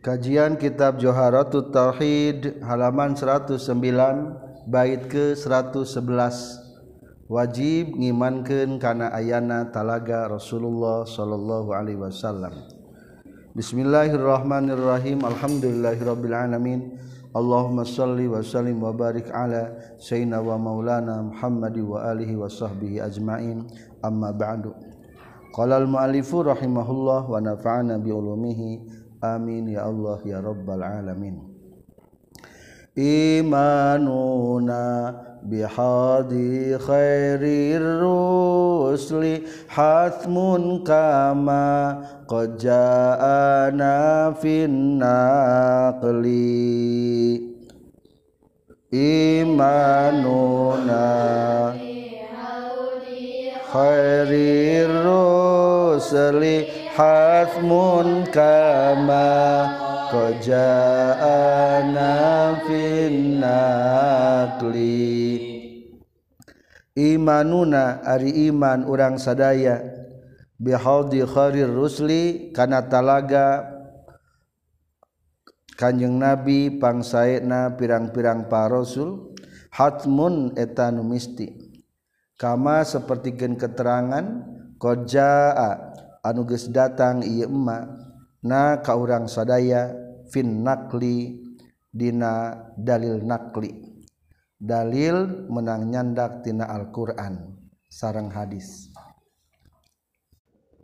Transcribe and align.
Kajian 0.00 0.56
Kitab 0.56 0.96
Joharatul 0.96 1.68
Tauhid 1.68 2.64
halaman 2.64 3.12
109 3.12 3.60
bait 4.64 5.04
ke 5.12 5.36
111 5.36 7.28
wajib 7.28 8.00
ngimankeun 8.00 8.80
kana 8.80 9.12
ayana 9.12 9.68
talaga 9.68 10.24
Rasulullah 10.24 11.04
sallallahu 11.04 11.76
alaihi 11.76 12.00
wasallam. 12.00 12.64
Bismillahirrahmanirrahim. 13.52 15.20
Alhamdulillahirabbil 15.20 16.32
alamin. 16.32 16.96
Allahumma 17.36 17.84
salli 17.84 18.24
wa 18.24 18.40
sallim 18.40 18.80
wa 18.80 18.96
barik 18.96 19.28
ala 19.28 19.68
sayyidina 20.00 20.40
wa 20.40 20.56
maulana 20.56 21.28
Muhammadi 21.28 21.84
wa 21.84 22.08
alihi 22.08 22.40
wa 22.40 22.48
sahbihi 22.48 23.04
ajmain. 23.04 23.68
Amma 24.00 24.32
ba'du. 24.32 24.72
Qala 25.52 25.76
al-mu'allifu 25.76 26.40
rahimahullah 26.40 27.28
wa 27.28 27.36
nafa'ana 27.36 28.00
bi 28.00 28.08
ulumihi. 28.08 28.96
Amin 29.20 29.68
ya 29.76 29.84
Allah 29.84 30.18
ya 30.24 30.40
rabbal 30.40 30.80
alamin. 30.80 31.44
Imanuna 32.96 34.82
bihadi 35.46 36.74
khairir 36.80 38.02
rusli 38.02 39.46
hatmun 39.70 40.82
kama 40.84 42.02
qad 42.26 42.58
ja'ana 42.58 44.34
fin 44.40 44.98
naqli. 44.98 46.34
Imanuna 48.90 50.18
khairir 53.70 54.90
rusli 55.06 56.79
hatmun 57.00 58.28
kama 58.28 59.32
qaja'ana 60.12 62.12
fin 62.68 63.40
nakli 63.40 65.08
imanuna 66.92 68.04
ari 68.04 68.52
iman 68.52 68.84
urang 68.84 69.16
sadaya. 69.16 69.80
Bihaudi 70.60 71.24
kharir 71.24 71.72
rusli 71.72 72.52
kana 72.52 72.84
talaga. 72.84 73.64
Kanjeng 75.80 76.20
Nabi 76.20 76.76
pangsaena 76.76 77.80
pirang-pirang 77.80 78.52
para 78.52 78.76
rasul 78.76 79.32
hatmun 79.72 80.52
eta 80.60 80.92
nu 80.92 81.00
misti. 81.00 81.48
Kama 82.36 82.84
sapertikeun 82.84 83.56
keterangan 83.56 84.44
qajaa 84.76 85.89
anuges 86.24 86.68
datang 86.68 87.24
Imak 87.24 87.88
na 88.44 88.80
kau 88.80 89.04
urang 89.04 89.28
sadaya 89.28 89.92
fin 90.32 90.64
nakli 90.64 91.40
dina 91.90 92.54
dalil 92.78 93.20
nakli. 93.24 93.90
Dalil 94.60 95.48
menang 95.48 95.88
nyandak 95.88 96.44
tina 96.44 96.68
Alquran 96.68 97.56
sarang 97.88 98.28
hadis. 98.28 98.92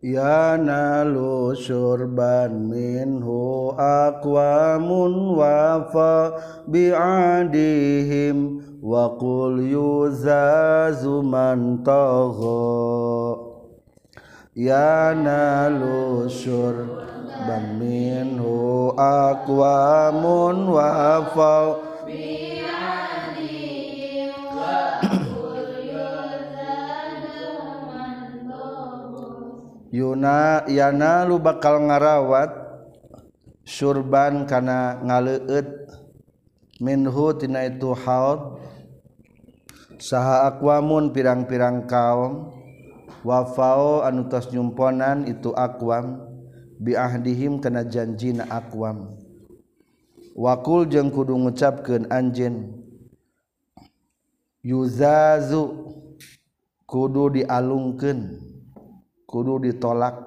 Ya 0.01 0.56
nalu 0.56 1.56
surban 1.56 2.69
minhu 2.69 3.73
aqwamun 3.77 5.37
wafa 5.37 6.37
bi'adihim 6.69 8.39
wa 8.81 9.17
qul 9.17 9.61
yuzazu 9.61 11.25
man 11.25 11.81
tagha 11.84 13.46
ya 14.57 15.12
nalusur 15.12 16.89
ban 17.45 17.77
minhu 17.77 18.89
aqwamun 18.97 20.72
wa 20.72 21.21
fa 21.37 21.84
Yuna 29.97 30.69
yana 30.69 31.25
lu 31.25 31.41
bakal 31.41 31.81
ngarawat 31.88 32.53
surban 33.65 34.44
kana 34.44 35.00
ngaleut. 35.00 35.88
Minhu 36.84 37.33
tina 37.41 37.65
itu 37.65 37.97
haud. 37.97 38.61
Saha 39.97 40.53
aqwamun 40.53 41.17
pirang-pirang 41.17 41.88
kaum 41.88 42.56
wafao 43.26 44.06
anutas 44.06 44.47
nyumponan 44.54 45.26
itu 45.26 45.50
akwam 45.50 46.22
biahdihim 46.78 47.59
kana 47.59 47.82
janjina 47.82 48.47
akwam. 48.47 49.19
Wakul 50.38 50.87
jeung 50.87 51.10
kudu 51.10 51.34
ngucapkeun 51.34 52.06
anjeun 52.12 52.70
yuzazu 54.62 55.91
kudu 56.87 57.42
dialungkeun 57.42 58.38
kudu 59.26 59.66
ditolak. 59.66 60.22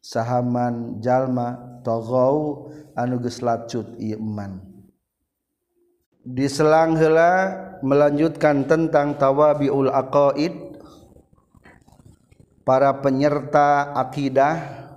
Sahaman 0.00 0.98
jalma 1.04 1.60
togau 1.84 2.72
anu 2.96 3.20
geus 3.20 3.44
lacut 3.44 3.84
ieu 4.00 4.16
iman 4.16 4.64
diselang 6.24 6.96
heula 6.96 7.52
melanjutkan 7.84 8.64
tentang 8.64 9.20
tawabiul 9.20 9.92
aqaid 9.92 10.69
para 12.62 13.00
penyerta 13.00 13.96
akidah 13.96 14.88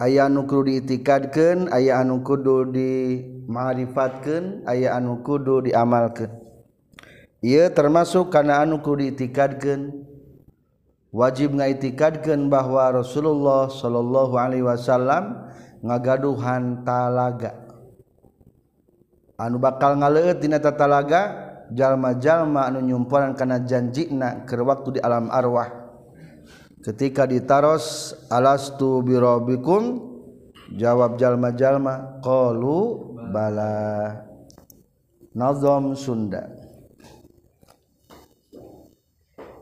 aya 0.00 0.28
nuku 0.28 0.64
diitikadkan 0.66 1.68
aya 1.72 2.00
anu 2.00 2.20
kudu 2.24 2.68
dimarifatkan 2.72 4.64
aya 4.68 4.96
anu 4.96 5.20
kudu 5.24 5.64
diamalkan 5.64 6.46
ia 7.44 7.68
termasuk 7.68 8.32
karena 8.32 8.64
anuku 8.64 8.96
diitikadkan 8.96 9.92
wajib 11.12 11.52
ngaitikadkan 11.52 12.48
bahwa 12.48 12.90
Rasulullah 12.96 13.68
Shallallahu 13.68 14.34
Alaihi 14.40 14.64
Wasallam 14.64 15.52
ngagaduhan 15.84 16.82
talaga. 16.82 17.60
Anu 19.36 19.60
bakal 19.60 20.00
ngaleuttinata 20.00 20.72
talaga 20.72 21.20
jalma-jalma 21.68 22.72
anu 22.72 22.80
yummpuran 22.88 23.36
karena 23.36 23.60
janjina 23.60 24.48
ke 24.48 24.56
waktu 24.56 24.96
di 24.96 25.00
alam 25.04 25.28
arwah. 25.28 25.75
ketika 26.84 27.24
ditaros 27.24 28.16
alastu 28.28 29.00
birobikum 29.04 30.16
jawab 30.74 31.16
jalma-jalma 31.20 32.20
qalu 32.20 33.14
bala. 33.30 34.24
Nazam 35.36 35.92
Sunda. 35.92 36.48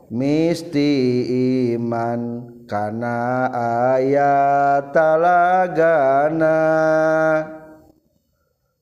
Misti 0.07 1.27
iman 1.75 2.47
kana 2.63 3.51
ayat 3.99 4.95
talagana 4.95 6.55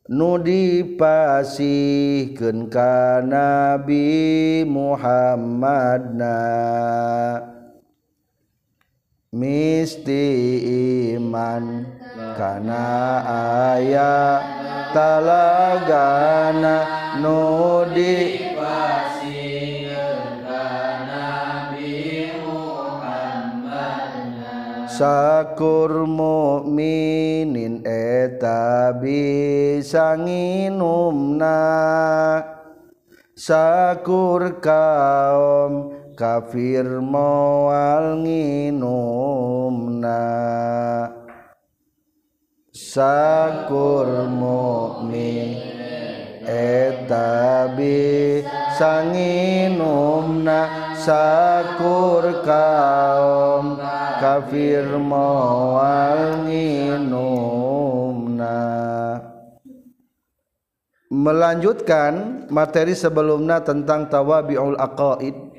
nudi 0.06 0.86
pasihkeun 0.94 2.70
ka 2.70 3.26
Nabi 3.26 4.62
Muhammadna. 4.70 6.38
misti 9.34 10.30
iman 11.18 11.90
karena 12.38 12.86
ayah 13.74 14.38
talagana 14.94 16.78
nudi 17.18 18.46
sakur 24.94 26.06
mukminin 26.06 27.82
eta 27.82 28.94
bisa 29.02 30.14
nginumna. 30.16 31.60
Sakur 33.34 34.62
kaum 34.62 35.93
kafir 36.14 36.86
moal 37.02 38.22
nginumna 38.22 39.44
sakur 42.70 44.30
mukmin 44.30 45.58
eta 46.46 47.74
bisa 47.74 49.10
nginumna 49.10 50.94
sakur 51.02 52.46
kaum 52.46 53.82
kafir 54.22 54.86
moal 55.02 56.46
nginumna 56.46 57.74
melanjutkan 61.10 62.46
materi 62.50 62.94
sebelumnya 62.94 63.62
tentang 63.66 64.10
tawabiul 64.10 64.78
aqaid 64.78 65.53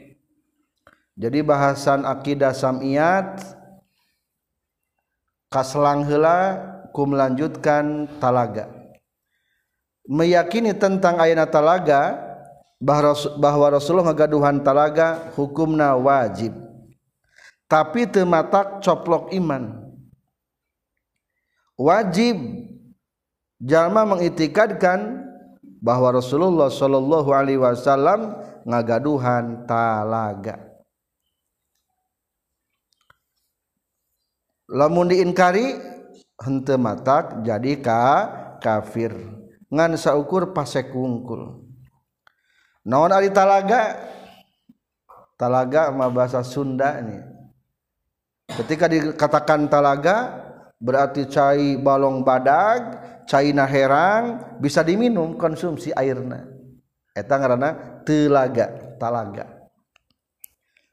jadi 1.14 1.46
bahasan 1.46 2.02
akidah 2.02 2.50
samiyat 2.50 3.38
kaslang 5.46 6.02
heula 6.10 6.58
ku 6.90 7.06
melanjutkan 7.06 8.10
talaga. 8.18 8.66
Meyakini 10.10 10.74
tentang 10.74 11.22
ayat 11.22 11.54
talaga 11.54 12.18
bahwa 13.38 13.78
Rasulullah 13.78 14.10
ngagaduhan 14.10 14.60
talaga 14.66 15.30
hukumna 15.38 15.94
wajib. 15.94 16.50
Tapi 17.70 18.10
tematak 18.10 18.82
coplok 18.82 19.30
iman. 19.38 19.86
Wajib. 21.78 22.36
Jalma 23.64 24.04
mengitikadkan 24.04 25.24
bahwa 25.80 26.20
Rasulullah 26.20 26.68
Shallallahu 26.68 27.32
Alaihi 27.32 27.56
Wasallam 27.56 28.36
ngagaduhan 28.66 29.64
talaga 29.64 30.73
lamun 34.70 35.12
diinkari 35.12 35.76
hente 36.40 36.74
matak 36.78 37.44
jadi 37.44 37.72
ka 37.80 38.02
kafir. 38.60 39.12
Ngan 39.68 39.98
saukur 39.98 40.54
pasek 40.54 40.94
kungkul 40.94 41.64
naon 42.84 43.10
ari 43.10 43.32
talaga? 43.32 44.12
Talaga 45.34 45.90
mah 45.90 46.14
bahasa 46.14 46.46
Sunda 46.46 46.94
ini 47.02 47.18
ketika 48.54 48.86
dikatakan 48.86 49.66
talaga 49.66 50.30
berarti 50.78 51.26
cai 51.26 51.74
balong 51.74 52.22
badag 52.22 53.02
caina 53.26 53.66
herang 53.66 54.38
bisa 54.62 54.84
diminum 54.84 55.34
konsumsi 55.34 55.90
airna. 55.90 56.44
Eta 57.14 57.38
ngaranna 57.38 58.02
telaga 58.06 58.94
talaga. 58.98 59.46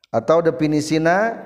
Atau 0.10 0.44
definisina 0.44 1.38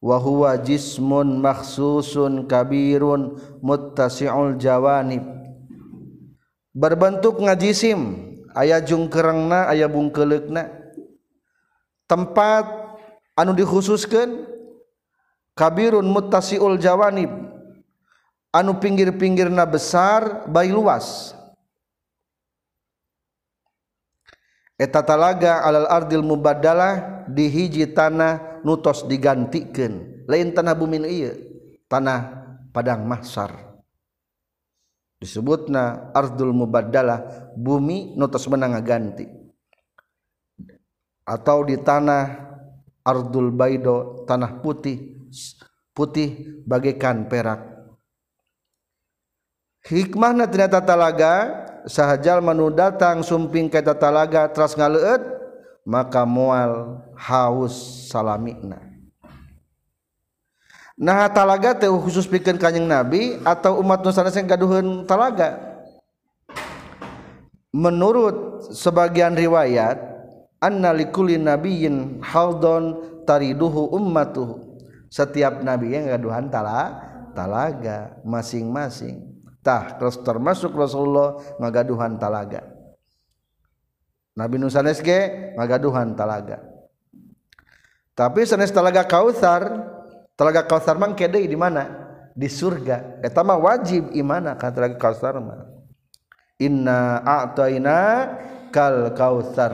wahwa 0.00 0.56
jismun 0.56 1.38
maksusun 1.38 2.48
kabirun 2.48 3.36
muttasi'ul 3.60 4.56
jawanib. 4.56 5.22
Berbentuk 6.72 7.38
ngajisim 7.38 8.32
aya 8.56 8.80
jungkerengna 8.80 9.68
aya 9.68 9.86
bungkelekna 9.86 10.72
tempat 12.08 12.66
anu 13.36 13.52
dikhususkan 13.52 14.48
kabirun 15.54 16.08
muttasi'ul 16.08 16.80
jawanib. 16.80 17.30
Anu 18.50 18.82
pinggir-pinggirna 18.82 19.62
besar 19.62 20.42
bayi 20.50 20.74
luas. 20.74 21.38
Eta 24.74 25.06
talaga 25.06 25.62
alal 25.62 25.86
ardil 25.86 26.24
mubaddalah 26.24 27.22
di 27.30 27.46
hiji 27.46 27.86
tanah 27.86 28.49
nutos 28.62 29.06
digantikan. 29.06 30.24
Lain 30.30 30.54
tanah 30.54 30.74
bumi 30.78 30.98
iya 31.08 31.32
tanah 31.90 32.18
padang 32.70 33.02
mahsar 33.02 33.70
disebutna 35.20 36.10
ardul 36.16 36.56
mubaddalah 36.56 37.52
bumi 37.54 38.16
nutos 38.16 38.48
menang 38.48 38.80
ganti. 38.80 39.28
Atau 41.28 41.62
di 41.68 41.78
tanah 41.78 42.50
ardul 43.04 43.54
baido 43.54 44.24
tanah 44.26 44.58
putih 44.64 45.20
putih 45.94 46.62
bagaikan 46.64 47.28
perak. 47.28 47.68
Hikmahna 49.86 50.48
ternyata 50.48 50.82
talaga 50.82 51.32
sahajal 51.88 52.44
manu 52.44 52.68
datang 52.72 53.24
sumping 53.24 53.70
ke 53.72 53.80
talaga 53.80 54.48
teras 54.52 54.76
ngaleut 54.76 55.39
maka 55.90 56.22
mual 56.22 57.02
haus 57.18 58.06
salamina. 58.06 58.78
Nah 60.94 61.26
talaga 61.34 61.74
teh 61.74 61.90
khusus 61.90 62.30
pikeun 62.30 62.60
kanjing 62.60 62.86
nabi 62.86 63.42
atau 63.42 63.82
umat 63.82 63.98
nusantara 64.06 64.30
yang 64.30 64.46
gaduhan 64.46 64.86
talaga? 65.02 65.58
Menurut 67.74 68.70
sebagian 68.70 69.34
riwayat 69.34 69.98
anna 70.62 70.94
likulli 70.94 71.40
nabiyyin 71.40 72.22
haldon 72.22 73.02
tariduhu 73.26 73.90
ummatuhu. 73.90 74.78
Setiap 75.10 75.58
nabi 75.66 75.98
yang 75.98 76.06
gaduhan 76.06 76.46
tala 76.46 77.02
talaga 77.34 78.14
masing-masing. 78.22 79.42
Tah 79.58 79.98
terus 79.98 80.22
termasuk 80.22 80.70
Rasulullah 80.70 81.40
ngagaduhan 81.58 82.14
talaga 82.14 82.69
Nabi 84.38 84.56
Nusanes 84.58 85.02
ge 85.02 85.52
ngagaduhan 85.58 86.14
talaga. 86.14 86.62
Tapi 88.14 88.44
sanes 88.44 88.68
talaga 88.68 89.00
Kautsar, 89.08 89.64
talaga 90.36 90.60
Kautsar 90.68 91.00
mang 91.00 91.16
kede 91.16 91.40
di 91.40 91.56
mana? 91.56 91.88
Di 92.36 92.52
surga. 92.52 93.24
Eta 93.24 93.40
mah 93.40 93.56
wajib 93.56 94.12
imana 94.12 94.54
ka 94.60 94.68
talaga 94.68 95.00
Kautsar 95.00 95.40
mah. 95.40 95.64
Inna 96.60 97.24
a'taina 97.24 97.98
kal 98.68 99.16
Kautsar. 99.16 99.72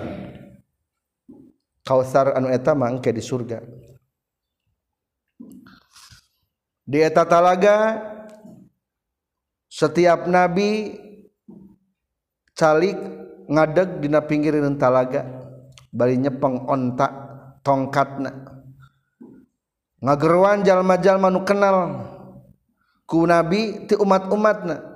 Kautsar 1.82 2.38
anu 2.38 2.50
eta 2.50 2.70
mah 2.78 2.94
engke 2.94 3.10
di 3.10 3.22
surga. 3.22 3.58
Di 6.86 7.02
eta 7.02 7.26
talaga 7.26 7.98
setiap 9.66 10.30
nabi 10.30 10.94
calik 12.54 13.15
ngadeg 13.46 14.02
dina 14.02 14.22
pinggirin 14.22 14.74
talaga 14.78 15.26
bari 15.94 16.18
nyepeng 16.18 16.66
ontak 16.66 17.12
tongkatna. 17.62 18.30
Ngageruan 20.02 20.62
jalma-jalma 20.62 21.32
nu 21.32 21.40
kenal 21.42 21.76
ku 23.08 23.24
nabi 23.24 23.88
ti 23.88 23.96
umat-umatna. 23.96 24.94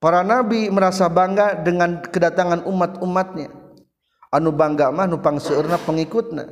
Para 0.00 0.24
nabi 0.24 0.68
merasa 0.72 1.08
bangga 1.08 1.56
dengan 1.60 2.00
kedatangan 2.04 2.64
umat-umatnya. 2.68 3.52
Anu 4.30 4.54
bangga 4.54 4.94
mah 4.94 5.08
nu 5.10 5.18
pangseurna 5.18 5.80
pengikutna. 5.82 6.46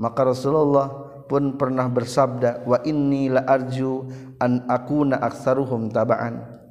Maka 0.00 0.26
Rasulullah 0.26 0.90
pun 1.30 1.54
pernah 1.54 1.86
bersabda 1.86 2.66
wa 2.66 2.78
inni 2.82 3.30
la 3.30 3.46
arju 3.46 4.10
an 4.42 4.66
akuna 4.66 5.22
aktsaruhum 5.22 5.88
tabaan 5.88 6.63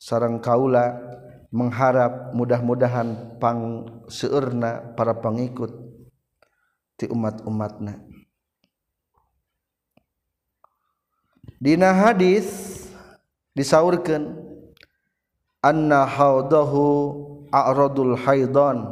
sarang 0.00 0.40
kaula 0.40 0.96
mengharap 1.52 2.32
mudah-mudahan 2.32 3.36
pang 3.36 3.84
seurna 4.08 4.96
para 4.96 5.12
pengikut 5.12 5.68
ti 6.96 7.04
umat-umatna. 7.04 8.00
Dina 11.60 11.92
hadis 11.92 12.48
disaurkan 13.52 14.40
anna 15.60 16.08
haudahu 16.08 16.86
a'radul 17.52 18.16
haidon 18.16 18.88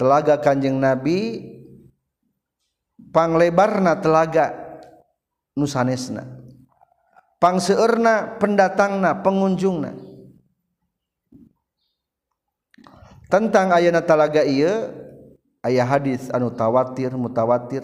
telaga 0.00 0.40
kanjeng 0.40 0.80
nabi 0.80 1.44
panglebarna 3.12 4.00
telaga 4.00 4.56
nusanesna 5.52 6.24
pangseurna 7.36 8.40
pendatangna 8.40 9.20
pengunjungna. 9.20 10.11
tentang 13.32 13.72
ayana 13.72 14.04
talaga 14.04 14.44
iya 14.44 14.92
ayah 15.64 15.88
hadis 15.88 16.28
anu 16.28 16.52
tawatir 16.52 17.16
mutawatir 17.16 17.80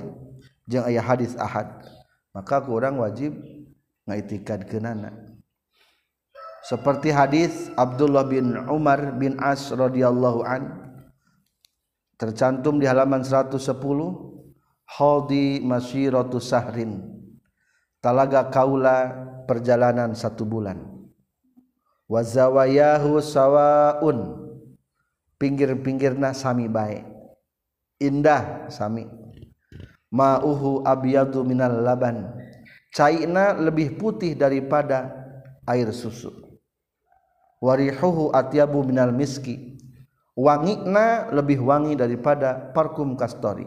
jeung 0.68 0.84
ayah 0.84 1.00
hadis 1.00 1.32
ahad. 1.40 1.72
Maka 2.36 2.60
kurang 2.60 3.00
wajib 3.00 3.32
ngaitikad 4.04 4.68
kenana 4.68 5.10
seperti 6.68 7.08
hadis 7.08 7.72
Abdullah 7.80 8.28
bin 8.28 8.52
Umar 8.68 9.16
bin 9.16 9.40
As 9.40 9.72
radhiyallahu 9.72 10.44
an 10.44 10.92
tercantum 12.20 12.76
di 12.76 12.84
halaman 12.84 13.24
110 13.24 13.56
Haldi 14.88 15.60
masyiratu 15.64 16.40
sahrin 16.40 17.08
talaga 18.00 18.48
kaula 18.48 19.12
perjalanan 19.44 20.16
satu 20.16 20.48
bulan. 20.48 20.80
Wazawayahu 22.08 23.20
sawaun. 23.20 24.47
Pinggir-pinggirna 25.38 26.34
sami 26.34 26.66
baik. 26.66 27.06
Indah 28.02 28.66
sami. 28.74 29.06
Ma'uhu 30.10 30.82
abyadu 30.82 31.46
minal 31.46 31.78
laban. 31.78 32.34
Cairna 32.90 33.54
lebih 33.54 33.94
putih 33.94 34.34
daripada 34.34 35.14
air 35.62 35.94
susu. 35.94 36.34
Warihuhu 37.62 38.34
atyabu 38.34 38.82
minal 38.82 39.14
miski. 39.14 39.78
Wangina 40.34 41.30
lebih 41.30 41.62
wangi 41.62 41.94
daripada 41.94 42.74
parfum 42.74 43.14
kastori. 43.14 43.66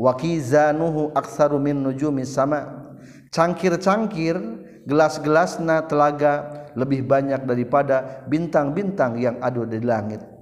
Wakizanuhu 0.00 1.12
aksaru 1.12 1.60
min 1.60 1.76
nujumi 1.84 2.24
sama. 2.24 2.88
Cangkir-cangkir 3.28 4.40
gelas-gelasna 4.88 5.84
telaga 5.84 6.64
lebih 6.72 7.04
banyak 7.04 7.44
daripada 7.44 8.24
bintang-bintang 8.32 9.20
yang 9.20 9.36
ada 9.44 9.68
di 9.68 9.84
langit 9.84 10.37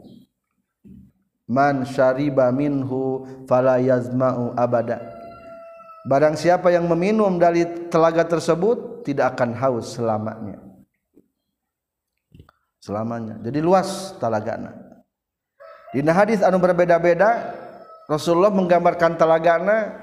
man 1.46 1.86
syariba 1.86 2.50
minhu 2.50 3.26
fala 3.46 3.78
yazma'u 3.78 4.54
abada. 4.58 5.02
Barang 6.06 6.38
siapa 6.38 6.70
yang 6.70 6.86
meminum 6.86 7.34
dari 7.38 7.90
telaga 7.90 8.22
tersebut 8.22 9.02
tidak 9.02 9.34
akan 9.34 9.54
haus 9.58 9.98
selamanya. 9.98 10.62
Selamanya. 12.78 13.42
Jadi 13.42 13.58
luas 13.58 14.14
talagana 14.22 14.86
dina 15.96 16.12
hadis 16.12 16.44
anu 16.44 16.60
berbeda-beda 16.60 17.56
Rasulullah 18.04 18.52
menggambarkan 18.52 19.18
talagana 19.18 19.96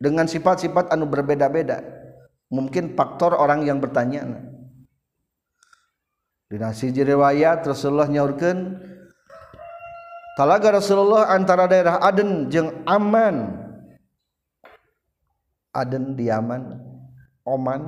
dengan 0.00 0.26
sifat-sifat 0.26 0.90
anu 0.90 1.06
berbeda-beda. 1.06 1.84
Mungkin 2.50 2.98
faktor 2.98 3.38
orang 3.38 3.62
yang 3.62 3.78
bertanya. 3.78 4.26
Dina 6.50 6.74
siji 6.74 7.06
riwayat 7.06 7.62
Rasulullah 7.62 8.10
nyaurkeun 8.10 8.58
talaga 10.40 10.80
Rasulullah 10.80 11.28
antara 11.28 11.68
daerah 11.68 12.00
Aden 12.00 12.48
jeung 12.48 12.80
Aman. 12.88 13.60
Aden 15.76 16.16
di 16.16 16.32
Yaman 16.32 16.80
Oman 17.44 17.82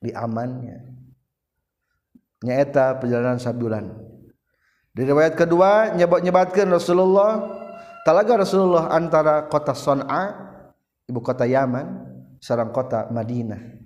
di 0.00 0.14
Amannya 0.14 0.80
nyaeta 2.40 2.96
perjalanan 2.96 3.36
sabulan 3.36 3.84
di 4.96 5.04
riwayat 5.04 5.36
kedua 5.36 5.92
nyebat-nyebatkan 5.92 6.72
Rasulullah 6.72 7.36
talaga 8.08 8.40
Rasulullah 8.40 8.88
antara 8.96 9.44
kota 9.44 9.76
Son'a 9.76 10.22
ibu 11.04 11.20
kota 11.20 11.44
Yaman 11.44 12.14
sarang 12.44 12.76
kota 12.76 13.08
Madinah. 13.08 13.80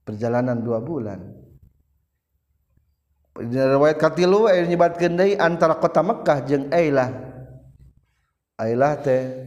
Perjalanan 0.00 0.64
dua 0.64 0.80
bulan. 0.80 1.45
Riwayat 3.44 4.00
katilu 4.00 4.48
aya 4.48 4.64
nyebatkeun 4.64 5.14
deui 5.20 5.36
antara 5.36 5.76
kota 5.76 6.00
Mekkah 6.00 6.40
jeung 6.48 6.72
Ailah. 6.72 7.12
Ailah 8.56 8.96
teh 9.04 9.44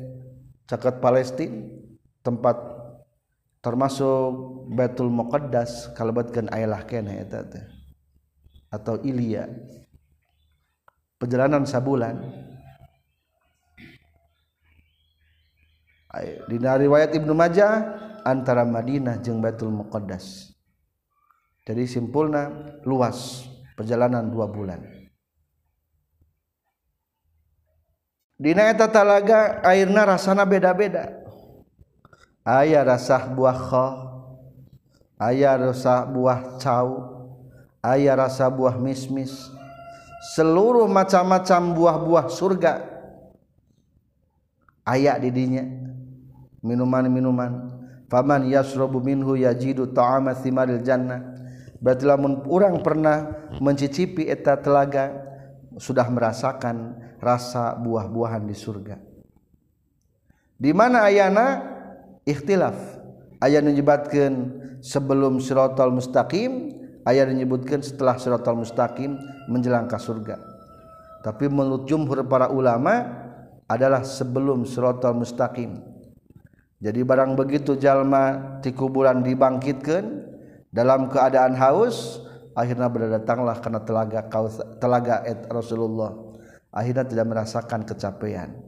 caket 0.70 1.02
Palestina 1.02 1.66
tempat 2.22 2.62
termasuk 3.66 4.70
Baitul 4.70 5.10
Muqaddas 5.10 5.90
kalebetkeun 5.98 6.54
Ailah 6.54 6.86
keneh 6.86 7.26
eta 7.26 7.42
teh 7.42 7.66
atau 8.70 9.02
Ilya 9.02 9.50
perjalanan 11.18 11.66
sabulan. 11.66 12.22
Di 16.46 16.58
riwayat 16.62 17.18
Ibnu 17.18 17.34
Majah 17.34 17.74
antara 18.22 18.62
Madinah 18.62 19.18
jeung 19.26 19.42
Baitul 19.42 19.74
Muqaddas. 19.74 20.54
Jadi 21.66 21.86
simpulna 21.90 22.50
luas 22.86 23.49
perjalanan 23.80 24.28
dua 24.28 24.52
bulan. 24.52 24.84
Dina 28.36 28.68
eta 28.68 28.92
talaga 28.92 29.64
airna 29.64 30.04
rasana 30.04 30.44
beda-beda. 30.44 31.16
Ayah 32.44 32.84
rasa 32.84 33.24
buah 33.32 33.56
kho 33.56 33.88
ayah 35.20 35.56
rasa 35.60 36.04
buah 36.08 36.60
cau 36.60 36.92
ayah 37.88 38.20
rasa 38.20 38.52
buah 38.52 38.76
mismis. 38.76 39.48
Seluruh 40.36 40.84
macam-macam 40.92 41.80
buah-buah 41.80 42.28
surga. 42.28 42.84
Ayah 44.84 45.16
didinya 45.16 45.64
minuman-minuman. 46.60 47.72
Faman 48.12 48.52
yasrobu 48.52 49.00
minhu 49.00 49.40
yajidu 49.40 49.88
ta'ama 49.96 50.36
thimaril 50.36 50.84
jannah. 50.84 51.40
Berarti 51.80 52.04
lamun 52.04 52.44
orang 52.52 52.84
pernah 52.84 53.48
mencicipi 53.60 54.28
eta 54.28 54.58
telaga 54.60 55.14
sudah 55.80 56.08
merasakan 56.12 56.98
rasa 57.20 57.76
buah-buahan 57.80 58.44
di 58.48 58.56
surga. 58.56 58.98
Di 60.60 60.72
mana 60.76 61.08
ayana? 61.08 61.64
Ikhtilaf. 62.28 62.76
Ayat 63.40 63.64
menyebutkan 63.64 64.60
sebelum 64.84 65.40
siratal 65.40 65.96
mustaqim 65.96 66.76
ayat 67.08 67.32
menyebutkan 67.32 67.80
setelah 67.80 68.20
siratal 68.20 68.60
mustaqim 68.60 69.16
menjelang 69.48 69.88
ke 69.88 69.96
surga. 69.96 70.36
Tapi 71.24 71.48
menurut 71.48 71.88
jumhur 71.88 72.24
para 72.28 72.52
ulama 72.52 73.08
adalah 73.72 74.04
sebelum 74.04 74.68
siratal 74.68 75.16
mustaqim. 75.16 75.80
Jadi 76.80 77.00
barang 77.04 77.36
begitu 77.36 77.76
jalma 77.76 78.56
di 78.64 78.72
kuburan 78.72 79.20
dibangkitkan 79.20 80.28
dalam 80.72 81.12
keadaan 81.12 81.56
haus 81.60 82.24
akhirnya 82.60 82.92
berdatanglah 82.92 83.64
karena 83.64 83.80
telaga 83.88 84.20
telaga 84.84 85.24
et 85.24 85.48
Rasulullah. 85.48 86.12
Akhirnya 86.70 87.08
tidak 87.08 87.26
merasakan 87.32 87.88
kecapean. 87.88 88.60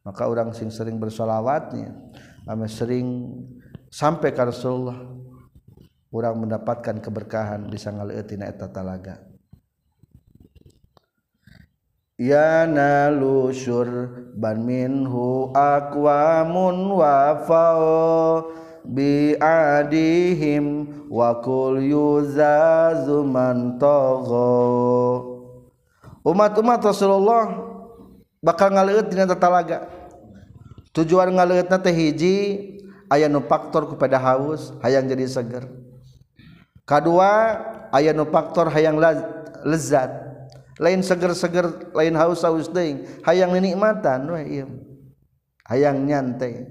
Maka 0.00 0.24
orang 0.24 0.56
sing 0.56 0.72
sering 0.72 0.96
bersolawatnya 0.96 1.92
ame 2.48 2.66
sering 2.66 3.36
sampai 3.92 4.32
ke 4.32 4.40
Rasulullah. 4.40 4.96
Orang 6.10 6.42
mendapatkan 6.42 6.98
keberkahan 6.98 7.70
bisa 7.70 7.94
ngaleuetina 7.94 8.50
eta 8.50 8.66
telaga. 8.66 9.22
Ya 12.18 12.66
nalu 12.66 13.54
ban 14.34 14.58
minhu 14.66 15.54
aqwamun 15.54 16.98
wa 16.98 17.38
biadihim 18.84 20.64
wakul 21.10 21.82
yuzazuman 21.82 23.74
togo 23.82 24.46
umat-umat 26.22 26.80
Rasulullah 26.86 27.70
bakal 28.40 28.72
ngaleut 28.72 29.08
dina 29.08 29.28
tatalaga. 29.28 29.88
Tujuan 30.90 31.30
ngaleutna 31.30 31.78
teh 31.78 31.94
hiji 31.94 32.34
aya 33.06 33.30
nu 33.30 33.46
faktor 33.46 33.86
kepada 33.94 34.18
haus 34.18 34.74
hayang 34.82 35.06
jadi 35.06 35.28
seger. 35.30 35.64
Kadua 36.82 37.62
aya 37.94 38.10
nu 38.10 38.26
faktor 38.26 38.66
hayang 38.74 38.98
lezat. 39.62 40.10
Lain 40.80 41.04
seger-seger 41.04 41.92
lain 41.92 42.16
haus-haus 42.16 42.72
deing 42.72 43.04
hayang 43.22 43.52
nikmatan 43.52 44.26
we 44.32 44.42
ieu. 44.64 44.68
Hayang 45.68 46.02
nyantai. 46.08 46.66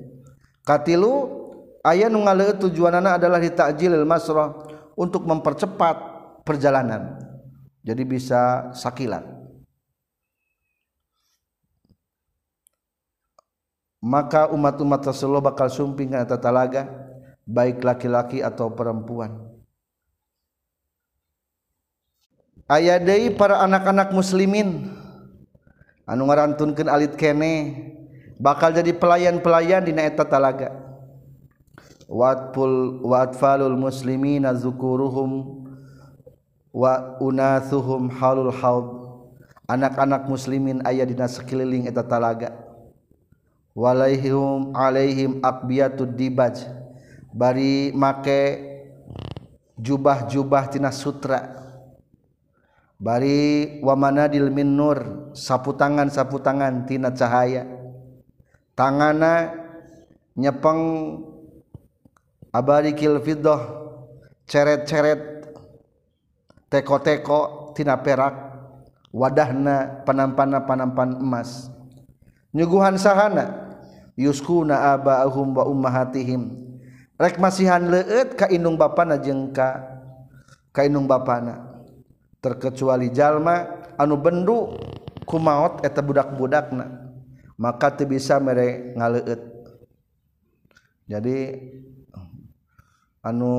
Katilu 0.66 1.48
ayat 1.86 2.10
nungale 2.12 2.56
tujuan 2.58 3.00
anak 3.00 3.22
adalah 3.22 3.40
ditakjilil 3.40 4.04
masroh 4.04 4.68
untuk 5.00 5.24
mempercepat 5.24 5.96
perjalanan. 6.44 7.18
Jadi 7.84 8.04
bisa 8.04 8.70
sakilat 8.76 9.40
maka 14.00 14.48
umat-umat 14.50 15.04
Rasulullah 15.04 15.44
bakal 15.44 15.68
sumping 15.68 16.16
kana 16.16 16.26
talaga 16.40 16.88
baik 17.44 17.84
laki-laki 17.84 18.40
atau 18.40 18.72
perempuan. 18.72 19.48
Aya 22.70 23.02
deui 23.02 23.34
para 23.34 23.66
anak-anak 23.66 24.14
muslimin 24.14 24.94
anu 26.06 26.30
ngarantunkeun 26.30 26.90
alit 26.90 27.18
kene 27.18 27.76
bakal 28.38 28.70
jadi 28.70 28.94
pelayan-pelayan 28.94 29.84
dina 29.84 30.06
eta 30.06 30.22
talaga 30.22 30.89
watful 32.10 33.06
watfalul 33.06 33.78
muslimina 33.78 34.58
zukuruhum 34.58 35.62
wa 36.74 37.16
unathuhum 37.22 38.10
halul 38.10 38.50
haud. 38.50 38.88
Anak-anak 39.70 40.26
muslimin 40.26 40.82
aya 40.82 41.06
dina 41.06 41.30
sekeliling 41.30 41.86
eta 41.86 42.02
talaga. 42.02 42.58
Walaihim 43.78 44.74
alaihim 44.74 45.38
akbiyatud 45.46 46.18
dibaj. 46.18 46.66
Bari 47.30 47.94
make 47.94 48.66
jubah-jubah 49.78 50.74
tina 50.74 50.90
sutra. 50.90 51.54
Bari 52.98 53.80
wamanadil 53.86 54.50
min 54.50 54.74
nur 54.74 55.30
sapu 55.38 55.78
tangan 55.78 56.10
sapu 56.10 56.42
tangan 56.42 56.90
tina 56.90 57.14
cahaya. 57.14 57.70
Tangana 58.74 59.54
nyepeng 60.34 60.82
abarikil 62.50 63.22
fiddah 63.22 63.62
ceret-ceret 64.50 65.46
teko-teko 66.70 67.72
tina 67.74 67.98
perak 68.02 68.34
wadahna 69.14 70.06
panampana 70.06 70.66
panampan 70.66 71.18
emas. 71.18 71.70
Nyuguhan 72.54 72.98
sahana 72.98 73.74
yuskuna 74.18 74.98
abaahum 74.98 75.54
wa 75.54 75.66
ummahatihim. 75.70 76.58
Rek 77.20 77.38
masihan 77.38 77.84
leut 77.84 78.34
ka 78.34 78.48
indung 78.50 78.80
bapana 78.80 79.20
jeung 79.20 79.54
ka 79.54 79.86
ka 80.74 80.82
indung 80.86 81.06
bapana. 81.06 81.68
Terkecuali 82.40 83.12
jalma 83.12 83.84
anu 84.00 84.16
bendu 84.16 84.74
kumaot 85.28 85.84
eta 85.84 86.00
budak-budakna 86.00 86.88
maka 87.60 87.92
teu 87.92 88.08
bisa 88.08 88.40
mere 88.40 88.96
ngaleut. 88.96 89.42
Jadi 91.10 91.38
anu 93.20 93.52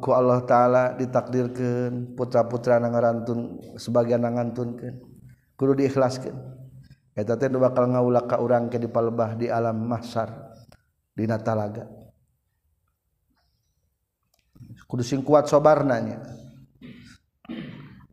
ku 0.00 0.16
Allah 0.16 0.40
ta'ala 0.44 0.96
ditakdirkan 0.96 2.16
putra-putra 2.16 2.80
nangarantun 2.80 3.60
sebagian 3.76 4.24
nangantunkan 4.24 4.96
kudu 5.56 5.84
diikhlaskan 5.84 6.32
eta 7.12 7.36
teh 7.36 7.52
bakal 7.52 7.92
ngaula 7.92 8.24
ka 8.24 8.40
urang 8.40 8.72
ke 8.72 8.80
di 8.80 8.88
palebah 8.88 9.36
di 9.36 9.52
alam 9.52 9.84
mahsar 9.84 10.32
di 11.12 11.28
natalaga 11.28 11.84
kudu 14.88 15.04
sing 15.04 15.20
kuat 15.20 15.44
sobarnanya 15.44 16.24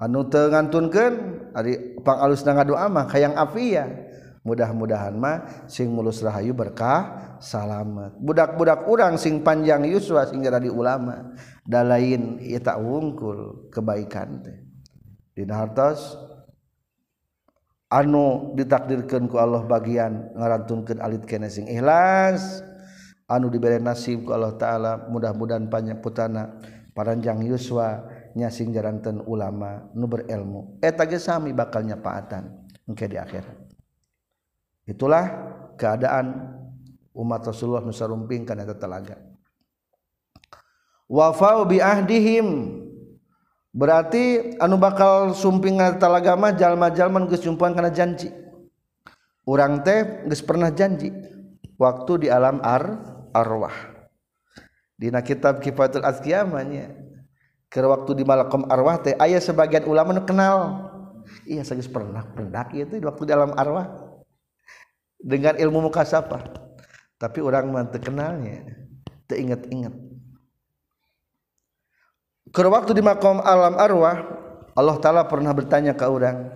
anu 0.03 0.27
teu 0.27 0.51
ngantunkeun 0.51 1.13
ari 1.55 1.95
pang 2.03 2.19
alus 2.19 2.43
ngadoa 2.43 2.91
mah 2.91 3.07
kayang 3.07 3.37
afia. 3.39 4.02
mudah-mudahan 4.43 5.15
mah 5.15 5.67
sing 5.71 5.89
mulus 5.89 6.19
Rahayu 6.19 6.51
berkah 6.51 7.35
salamet. 7.39 8.15
Budak-budak 8.19 8.85
urang 8.91 9.15
sing 9.15 9.39
panjang 9.41 9.87
Yuswa 9.87 10.27
sing 10.27 10.43
di 10.43 10.69
ulama 10.69 11.33
da 11.63 11.81
lain 11.81 12.39
tak 12.59 12.77
wungkul 12.83 13.71
kebaikan 13.71 14.43
teh. 14.43 14.57
Di 15.33 15.47
hartos 15.49 16.19
anu 17.89 18.53
ditakdirkan 18.53 19.31
ku 19.31 19.39
Allah 19.39 19.65
bagian 19.65 20.35
ngarantunkan 20.37 21.01
alit 21.01 21.25
kene 21.25 21.49
sing 21.49 21.65
ikhlas 21.65 22.61
anu 23.31 23.49
diberi 23.49 23.79
nasib 23.81 24.27
ku 24.27 24.35
Allah 24.35 24.53
Ta'ala 24.59 25.07
mudah-mudahan 25.09 25.71
panjang 25.71 26.03
putana 26.03 26.59
paranjang 26.93 27.41
Yuswa 27.47 28.05
nyasing 28.35 28.75
jaranten 28.75 29.23
ulama 29.23 29.87
nu 29.95 30.05
berilmu. 30.05 30.83
Eta 30.83 31.07
sami 31.15 31.55
bakal 31.55 31.87
nyapaatan 31.87 32.43
engke 32.85 33.07
di 33.07 33.17
akhirat. 33.17 33.62
Itulah 34.83 35.29
keadaan 35.77 36.53
umat 37.13 37.45
Rasulullah 37.45 37.85
nu 37.85 37.93
sarumping 37.93 38.43
kana 38.43 38.65
eta 38.65 38.75
telaga. 38.75 39.17
Wafau 41.07 41.69
bi 41.69 41.77
ahdihim. 41.77 42.79
Berarti 43.73 44.53
anu 44.61 44.77
bakal 44.77 45.33
sumping 45.33 45.81
kana 45.81 45.97
telaga 45.97 46.37
mah 46.37 46.53
jalma-jalma 46.53 47.25
geus 47.29 47.41
jumpuan 47.41 47.73
kana 47.73 47.89
janji. 47.89 48.29
Urang 49.45 49.81
teh 49.81 50.25
geus 50.29 50.45
pernah 50.45 50.69
janji 50.69 51.09
waktu 51.77 52.25
di 52.25 52.27
alam 52.29 52.61
ar 52.61 53.01
arwah. 53.33 53.73
Dina 54.93 55.25
kitab 55.25 55.57
kifatul 55.59 56.05
azkiyamanya 56.05 56.93
waktu 57.73 58.21
di 58.21 58.23
malakom 58.23 58.69
arwah 58.69 59.01
teh 59.01 59.17
ayah 59.17 59.41
sebagian 59.41 59.89
ulama 59.89 60.21
kenal. 60.21 60.89
Iya 61.49 61.65
sagis 61.65 61.89
pernah 61.89 62.21
pernah 62.29 62.69
itu 62.75 63.01
waktu 63.01 63.23
dalam 63.25 63.57
arwah 63.57 64.02
dengan 65.23 65.55
ilmu 65.55 65.87
muka 65.87 66.03
siapa? 66.03 66.43
Tapi 67.15 67.39
orang 67.39 67.71
mantu 67.71 68.03
kenalnya 68.03 68.67
teringat-ingat. 69.31 69.95
Ke 72.51 72.61
waktu 72.67 72.91
di 72.93 73.01
makom 73.01 73.39
alam 73.41 73.79
arwah 73.79 74.19
Allah 74.75 74.99
taala 75.01 75.25
pernah 75.25 75.55
bertanya 75.55 75.95
ke 75.95 76.05
orang 76.05 76.51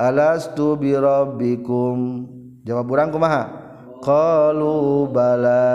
alastu 0.00 0.74
bi 0.80 0.96
rabbikum? 0.96 2.26
Jawab 2.66 2.88
orang 2.90 3.12
kumaha? 3.12 3.42
Qalu 4.02 5.06
bala 5.12 5.70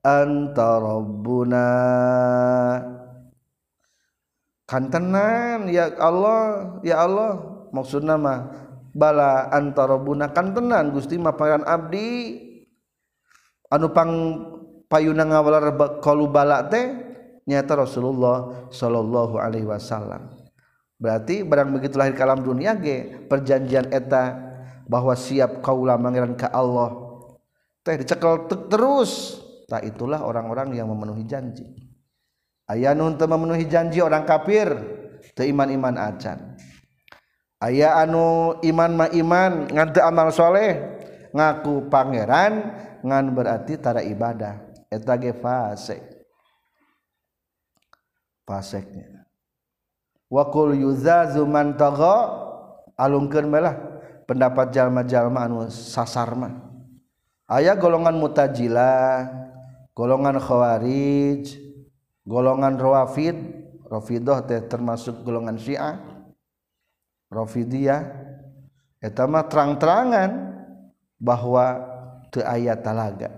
anta 0.00 0.80
rabbuna. 0.80 1.68
Kantenan 4.64 5.68
ya 5.68 5.92
Allah 5.98 6.78
ya 6.86 7.04
Allah. 7.04 7.32
Maksud 7.72 8.04
nama 8.04 8.52
bala 8.92 9.48
antara 9.48 9.96
bunakan 9.96 10.46
tenan 10.52 10.84
Gusti 10.92 11.16
maparan 11.16 11.64
abdi. 11.64 12.38
Anu 13.72 13.88
pang 13.88 14.10
payuna 14.92 15.24
ngawalar 15.24 15.72
kalu 16.04 16.28
bala 16.28 16.68
teh 16.68 16.92
nyata 17.48 17.88
Rasulullah 17.88 18.68
sallallahu 18.68 19.40
Alaihi 19.40 19.64
Wasallam. 19.64 20.28
Berarti 21.00 21.42
barang 21.42 21.74
begitu 21.74 21.98
lahir 21.98 22.14
kalam 22.14 22.44
alam 22.44 22.46
dunia 22.46 22.78
ge 22.78 23.26
perjanjian 23.26 23.90
eta 23.90 24.38
bahwa 24.86 25.16
siap 25.18 25.64
kaulah 25.64 25.98
mangiran 25.98 26.36
ka 26.38 26.52
Allah 26.52 26.94
teh 27.82 27.98
dicekel 27.98 28.46
terus. 28.68 29.40
Tak 29.66 29.88
itulah 29.88 30.20
orang-orang 30.20 30.76
yang 30.76 30.92
memenuhi 30.92 31.24
janji. 31.24 31.64
Ayah 32.68 32.92
nun 32.92 33.16
memenuhi 33.16 33.64
janji 33.64 34.04
orang 34.04 34.28
kafir 34.28 34.68
teiman 35.32 35.72
iman 35.72 35.96
acan. 35.96 36.60
Aya 37.62 38.02
anu 38.02 38.58
iman 38.66 38.90
ma 38.98 39.06
iman 39.06 39.70
ngan 39.70 39.94
amal 40.02 40.34
soleh 40.34 40.82
ngaku 41.30 41.86
pangeran 41.86 42.74
ngan 43.06 43.24
berarti 43.30 43.78
tara 43.78 44.02
ibadah. 44.02 44.74
Eta 44.92 45.16
ge 45.16 45.32
fasik 45.32 46.04
fasiknya 48.44 49.24
wa 50.28 50.44
qul 50.52 50.76
yuzazu 50.76 51.48
man 51.48 51.80
tagha 51.80 52.28
alungkeun 53.00 53.48
melah 53.48 53.72
pendapat 54.28 54.68
jalma-jalma 54.68 55.48
anu 55.48 55.64
sasar 55.72 56.36
mah. 56.36 56.52
Aya 57.48 57.72
golongan 57.72 58.20
mutajilah 58.20 59.32
golongan 59.96 60.36
khawarij 60.36 61.56
golongan 62.28 62.76
rawafid 62.76 63.36
rafidah 63.88 64.44
teh 64.44 64.60
termasuk 64.68 65.24
golongan 65.24 65.56
syiah 65.56 66.11
rafidiyah 67.32 68.00
eta 69.00 69.24
mah 69.24 69.48
terang-terangan 69.48 70.30
bahwa 71.16 71.80
teu 72.28 72.44
aya 72.44 72.76
talaga. 72.76 73.32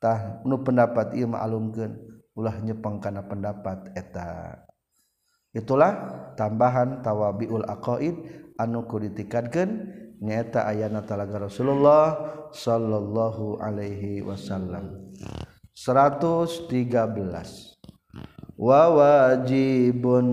Tah 0.00 0.40
nu 0.44 0.60
pendapat 0.60 1.16
ieu 1.16 1.28
mah 1.28 1.44
alungkeun 1.44 2.14
ulah 2.34 2.58
nyepeng 2.60 3.00
kana 3.00 3.24
pendapat 3.24 3.94
eta. 3.94 4.58
Itulah 5.54 5.92
tambahan 6.34 7.00
tawabiul 7.00 7.64
aqaid 7.64 8.18
anu 8.58 8.84
kuditikadkeun 8.90 9.70
nyaeta 10.18 10.66
ayana 10.66 11.06
talaga 11.06 11.46
Rasulullah 11.46 12.18
sallallahu 12.50 13.62
alaihi 13.62 14.26
wasallam. 14.26 15.14
113 15.74 17.73
wawajibun 18.58 20.26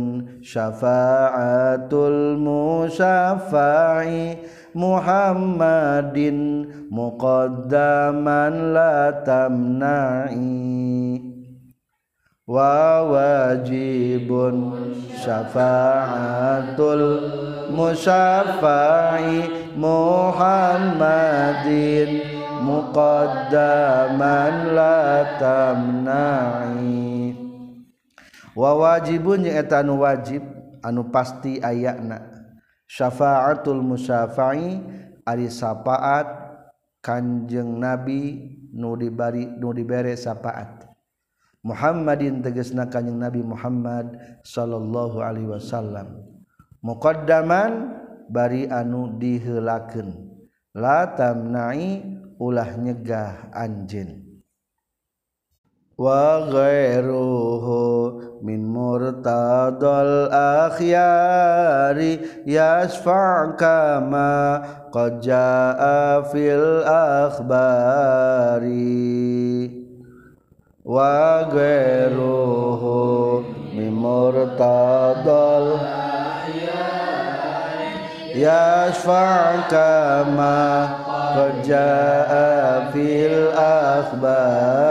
syafa'atul 0.46 2.38
musyafa'i 2.38 4.38
Muhammadin 4.72 6.64
muqaddaman 6.88 8.72
la 8.72 9.12
tamna'i. 9.28 11.20
Wa 12.48 13.04
wajibun 13.04 14.72
syafa'atul 15.20 17.04
musyafa'i 17.76 19.76
Muhammadin 19.76 21.04
muqaddaman 22.64 24.72
wawajibun 28.62 29.50
jeung 29.50 29.58
eta 29.58 29.82
anu 29.82 30.06
wajib 30.06 30.46
anu 30.86 31.10
pasti 31.10 31.58
ayana. 31.58 32.30
Syafaatul 32.86 33.82
musyafa'i 33.82 34.78
ari 35.26 35.48
syafaat 35.50 36.28
kanjeng 37.02 37.82
nabi 37.82 38.54
nu 38.70 38.94
dibari 39.00 39.48
nu 39.48 39.74
dibere 39.74 40.14
syafaat 40.14 40.92
Muhammadin 41.62 42.42
tegesna 42.42 42.90
kanjeng 42.90 43.22
nabi 43.22 43.46
Muhammad 43.46 44.18
sallallahu 44.42 45.22
alaihi 45.22 45.46
wasallam. 45.46 46.26
Muqaddaman 46.82 48.02
bari 48.34 48.66
anu 48.66 49.14
diheulakeun 49.22 50.42
la 50.74 51.06
tamnai 51.14 52.02
ulah 52.42 52.66
nyegah 52.82 53.54
anjeun. 53.54 54.21
وغيره 56.02 57.68
من 58.42 58.74
مرتضى 58.74 60.02
الأخيار 60.02 61.98
يشفع 62.46 63.46
كما 63.46 64.62
قد 64.92 65.20
جاء 65.20 65.82
في 66.22 66.56
الأخبار. 66.56 67.42
وغيره 70.86 72.84
من 73.78 73.94
مرتضى 73.94 75.78
يشفع 78.36 79.56
كما 79.70 80.90
قد 81.36 81.62
جاء 81.62 82.32
في 82.94 83.28
الأخبار. 83.28 84.82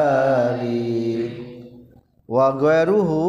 wagueruhu 2.41 3.25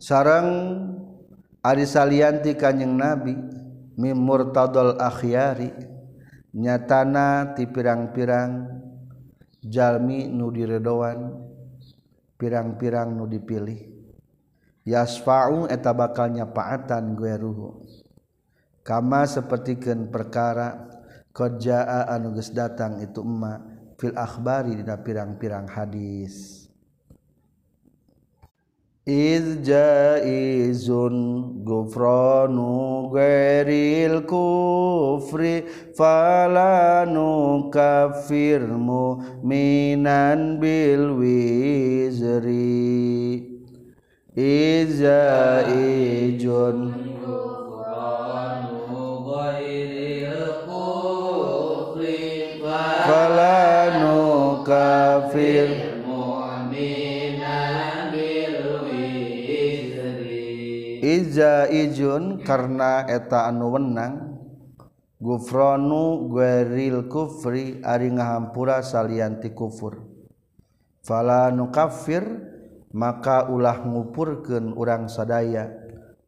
sarang 0.00 0.48
ari 1.60 1.84
salianti 1.84 2.56
kanjeng 2.56 2.96
nabi. 2.96 3.36
Mimurtadol 3.94 4.98
akhyari. 4.98 5.70
Nyatana 6.54 7.54
ti 7.54 7.66
pirang-pirang 7.66 8.50
jalmi 9.62 10.26
nu 10.26 10.50
diredoan. 10.50 11.18
Pirang-pirang 12.34 13.14
nu 13.14 13.30
dipilih. 13.30 13.94
Yasfa'u 14.82 15.70
eta 15.70 15.94
bakal 15.94 16.34
nyapaatan 16.34 17.14
gueruhu. 17.14 17.86
Kama 18.84 19.24
sapertikeun 19.24 20.12
perkara 20.12 20.90
qad 21.32 21.56
jaa 21.56 22.04
anu 22.10 22.36
geus 22.36 22.52
datang 22.52 23.00
itu 23.00 23.24
emma 23.24 23.73
fil 23.98 24.16
akhbari 24.16 24.76
dina 24.76 24.96
pirang-pirang 24.96 25.68
hadis. 25.68 26.64
Izun 29.04 31.16
gufranu 31.60 33.12
ghairil 33.12 34.24
kufri 34.24 35.68
falanu 35.92 37.68
kafirmu 37.68 39.20
minan 39.44 40.56
bil 40.56 41.20
wizri. 41.20 42.64
Izaijun 44.34 45.06
falanu 53.04 53.83
kafir. 54.64 55.68
مؤمنا 56.08 57.60
Iza 61.04 61.68
ijun 61.68 62.40
karena 62.40 63.04
eta 63.04 63.44
anu 63.44 63.76
wenang 63.76 64.40
Gufronu 65.20 66.32
gueril 66.32 67.12
kufri 67.12 67.80
ari 67.80 68.12
ngahampura 68.12 68.84
salianti 68.84 69.56
kufur. 69.56 70.04
Fala 71.00 71.48
nukafir 71.48 72.24
maka 72.92 73.48
ulah 73.48 73.84
ngupurkeun 73.84 74.76
urang 74.76 75.08
sadaya. 75.08 75.72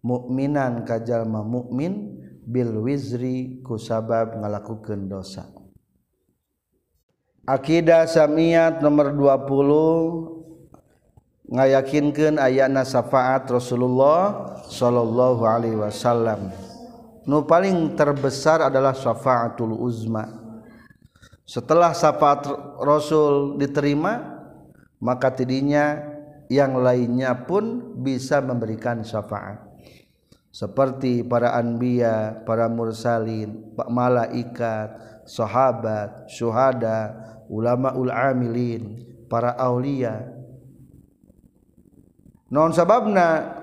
Mukminan 0.00 0.88
kajalma 0.88 1.44
mukmin 1.44 2.20
bil 2.48 2.80
wizri 2.80 3.60
ku 3.60 3.76
sabab 3.76 4.38
ngalakukeun 4.40 5.08
dosa. 5.12 5.65
Akidah 7.46 8.10
Samiyat 8.10 8.82
nomor 8.82 9.14
20 9.14 11.54
yakinkan 11.54 12.42
ayana 12.42 12.82
syafaat 12.82 13.46
Rasulullah 13.46 14.58
Shallallahu 14.66 15.46
Alaihi 15.46 15.78
Wasallam. 15.78 16.50
Nu 17.22 17.46
paling 17.46 17.94
terbesar 17.94 18.66
adalah 18.66 18.98
syafaatul 18.98 19.78
Uzma. 19.78 20.26
Setelah 21.46 21.94
syafaat 21.94 22.50
Rasul 22.82 23.62
diterima 23.62 24.42
maka 24.98 25.30
tidinya 25.30 26.02
yang 26.50 26.74
lainnya 26.82 27.46
pun 27.46 27.94
bisa 28.02 28.42
memberikan 28.42 29.06
syafaat. 29.06 29.62
Seperti 30.50 31.22
para 31.22 31.54
anbiya 31.54 32.42
para 32.42 32.66
mursalin 32.66 33.70
Pak 33.78 33.86
malaikat 33.86 35.15
sahabat 35.26 36.30
syuhada 36.30 37.12
ulama 37.50 37.94
ul 37.98 38.10
amilin 38.10 39.02
para 39.26 39.54
aulia. 39.58 40.22
Non 42.46 42.70
sababna 42.70 43.58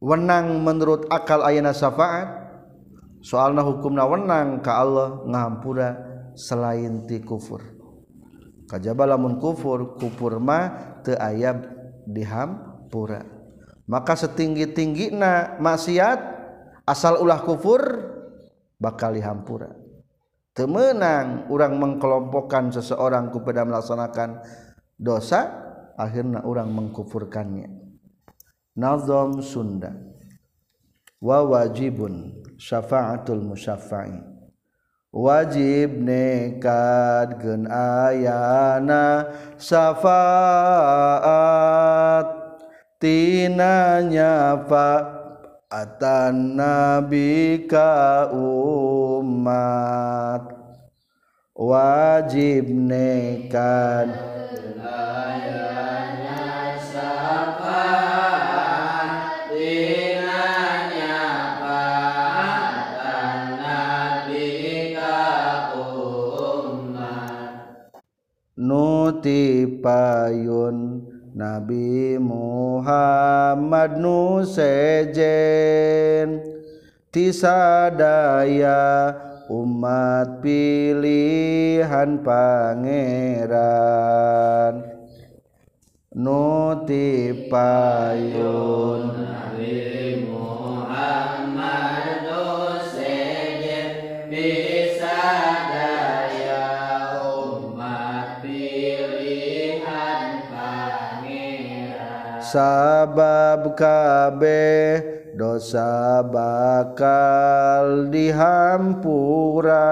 wenang 0.00 0.64
menurut 0.64 1.04
akal 1.12 1.44
ayana 1.44 1.76
syafaat? 1.76 2.48
Soalna 3.20 3.60
hukumna 3.60 4.08
wenang 4.08 4.64
ka 4.64 4.80
Allah 4.80 5.20
ngahampura 5.28 5.88
selain 6.32 7.04
ti 7.04 7.20
kufur. 7.20 7.60
Kajaba 8.66 9.06
lamun 9.06 9.38
kufur 9.38 10.00
kufur 10.00 10.40
mah 10.40 10.98
teu 11.04 11.14
aya 11.20 11.60
dihampura. 12.08 13.22
Maka 13.86 14.18
setinggi 14.18 15.14
na 15.14 15.54
maksiat 15.62 16.18
asal 16.82 17.22
ulah 17.22 17.38
kufur 17.44 17.82
bakal 18.80 19.14
dihampura 19.14 19.85
temenang. 20.56 21.44
Orang 21.52 21.76
mengkelompokkan 21.76 22.72
seseorang 22.72 23.28
kepada 23.28 23.68
melaksanakan 23.68 24.40
dosa 24.96 25.52
akhirnya 26.00 26.40
orang 26.48 26.72
mengkufurkannya. 26.72 27.68
Nazam 28.80 29.44
Sunda. 29.44 29.92
Wa 31.20 31.44
wajibun 31.44 32.44
syafaatul 32.56 33.44
musyafa'i. 33.44 34.36
Wajib 35.16 35.96
nekad 36.04 37.40
gen 37.40 37.64
ayana 37.72 39.32
syafaat. 39.56 40.16
Tina 43.00 44.04
nyafa 44.04 45.16
atan 45.72 46.56
nabi 46.56 47.64
ka 47.68 48.28
umat 49.46 50.42
wajib 51.54 52.66
nekad 52.66 54.10
ayana 54.82 56.74
syafaat 56.82 58.26
nutipayun 68.58 71.06
Nabi 71.36 72.16
Muhammad 72.16 74.00
nu 74.00 74.40
sejen. 74.40 75.36
Tisadaya 77.16 79.08
umat 79.50 80.42
pilihan 80.42 82.18
pangeran. 82.22 83.54
Nutipayun 86.16 87.52
Nabi 89.12 90.24
Muhammad 90.24 92.24
nu 92.24 92.80
sejen 92.88 93.96
sabab 102.56 103.76
kabeh 103.76 105.15
dosa 105.36 106.24
bakal 106.24 108.08
dihampura. 108.08 109.84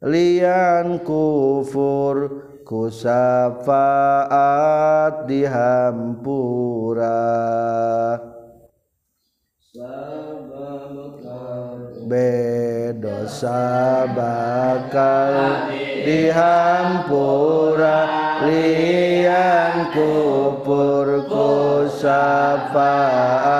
Lian 0.00 1.04
kufur 1.04 2.48
kusafaat 2.64 3.68
dihampura. 5.28 7.12
Be 12.08 12.96
dosa 12.96 14.08
bakal 14.16 15.68
dihampura 16.08 17.48
liang 18.46 19.90
kupur 19.90 21.26
ku 21.26 21.90
syafaat. 21.90 23.58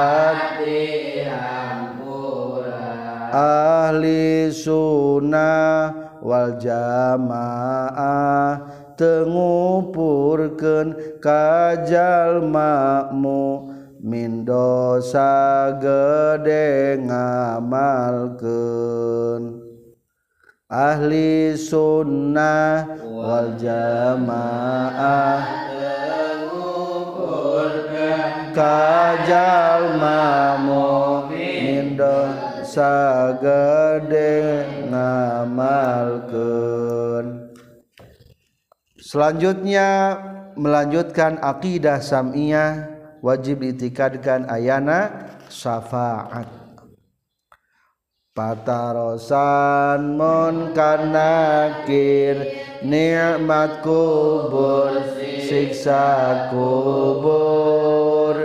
Ahli 3.28 4.48
sunnah 4.48 5.92
wal 6.24 6.56
jamaah 6.56 8.56
tengupurkeun 8.96 11.20
kajalmamu 11.20 12.88
min 14.00 14.48
dosa 14.48 15.76
gede 15.76 16.96
ngamalkeun. 17.04 18.08
Ahli 20.68 21.56
sunnah 21.56 23.00
wal 23.00 23.56
jamaah. 23.56 25.40
Kajal 28.52 29.96
mamu 30.02 31.30
mindo 31.30 32.26
sagede 32.66 34.66
ngamalkeun. 34.92 37.48
Selanjutnya 38.98 40.18
melanjutkan 40.58 41.38
akidah 41.40 42.02
samiyah 42.02 42.90
wajib 43.22 43.62
ditikadkan 43.62 44.50
ayana 44.50 45.30
syafaat 45.48 46.67
patarosan 48.38 50.14
mon 50.14 50.70
kanakir 50.70 52.38
nikmat 52.86 53.82
kubur 53.82 55.02
siksa 55.42 56.46
kubur. 56.54 58.38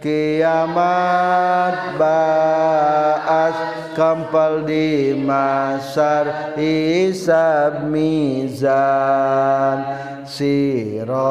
Kiamat 0.00 2.00
baas 2.00 3.52
kempel 3.92 4.64
di 4.64 5.12
masar 5.12 6.56
hisab 6.56 7.84
mizan. 7.84 9.84
Sirot 10.24 11.28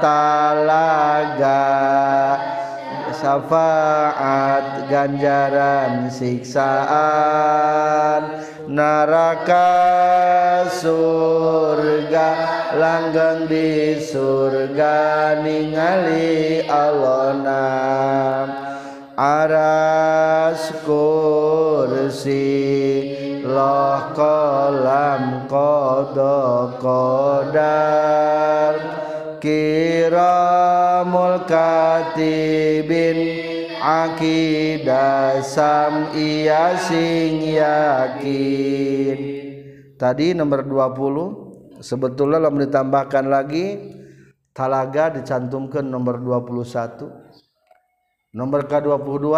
talaga 0.00 1.60
syafaat 3.22 4.90
ganjaran 4.90 6.10
siksaan. 6.10 7.42
Neraka 8.66 9.70
surga 10.82 12.30
langgeng 12.74 13.46
di 13.46 13.98
surga 14.02 15.38
ningali 15.42 16.66
Allah 16.66 18.46
aras 19.18 20.72
kursi 20.82 22.42
loh 23.46 24.10
kolam 24.16 25.46
kodo 25.46 26.74
kodar. 26.82 28.74
Kiramul 29.42 30.61
katibin 31.48 33.18
aqidah 33.78 35.42
sam 35.42 36.14
iya 36.14 36.78
sing 36.78 37.42
yakin. 37.56 39.18
Tadi 39.98 40.34
nomor 40.34 40.66
20 40.66 41.82
sebetulnya 41.82 42.38
lalu 42.42 42.66
ditambahkan 42.66 43.24
lagi. 43.26 43.66
Talaga 44.52 45.08
dicantumkan 45.16 45.88
nomor 45.88 46.20
21 46.20 47.22
nomor 48.32 48.64
ke-22 48.64 49.28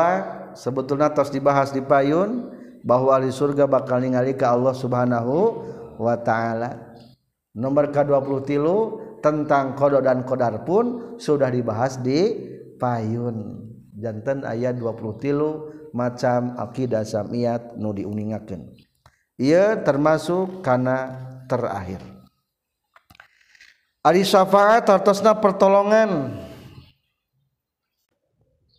sebetulnya 0.54 1.10
terus 1.10 1.34
dibahas 1.34 1.74
di 1.74 1.82
payun 1.82 2.50
bahwa 2.86 3.18
ahli 3.18 3.34
surga 3.34 3.66
bakal 3.66 3.98
ningali 3.98 4.38
ke 4.38 4.46
Allah 4.46 4.70
Subhanahu 4.70 5.66
wa 5.98 6.14
taala. 6.22 6.94
Nomor 7.54 7.90
ke-20 7.90 8.34
tilu 8.46 9.02
tentang 9.24 9.72
kodok 9.72 10.04
dan 10.04 10.20
kodar 10.28 10.60
pun 10.68 11.16
sudah 11.16 11.48
dibahas 11.48 11.96
di 12.04 12.28
payun. 12.76 13.64
Jantan 13.96 14.44
ayat 14.44 14.76
20 14.76 15.24
tilu 15.24 15.72
macam 15.96 16.52
akidah 16.60 17.00
samiat 17.00 17.80
nu 17.80 17.96
diuningakeun. 17.96 18.68
Ia 19.40 19.80
termasuk 19.80 20.60
karena 20.60 21.24
terakhir. 21.48 22.04
Ari 24.04 24.20
syafaat 24.20 24.84
artosna 24.92 25.32
pertolongan. 25.40 26.36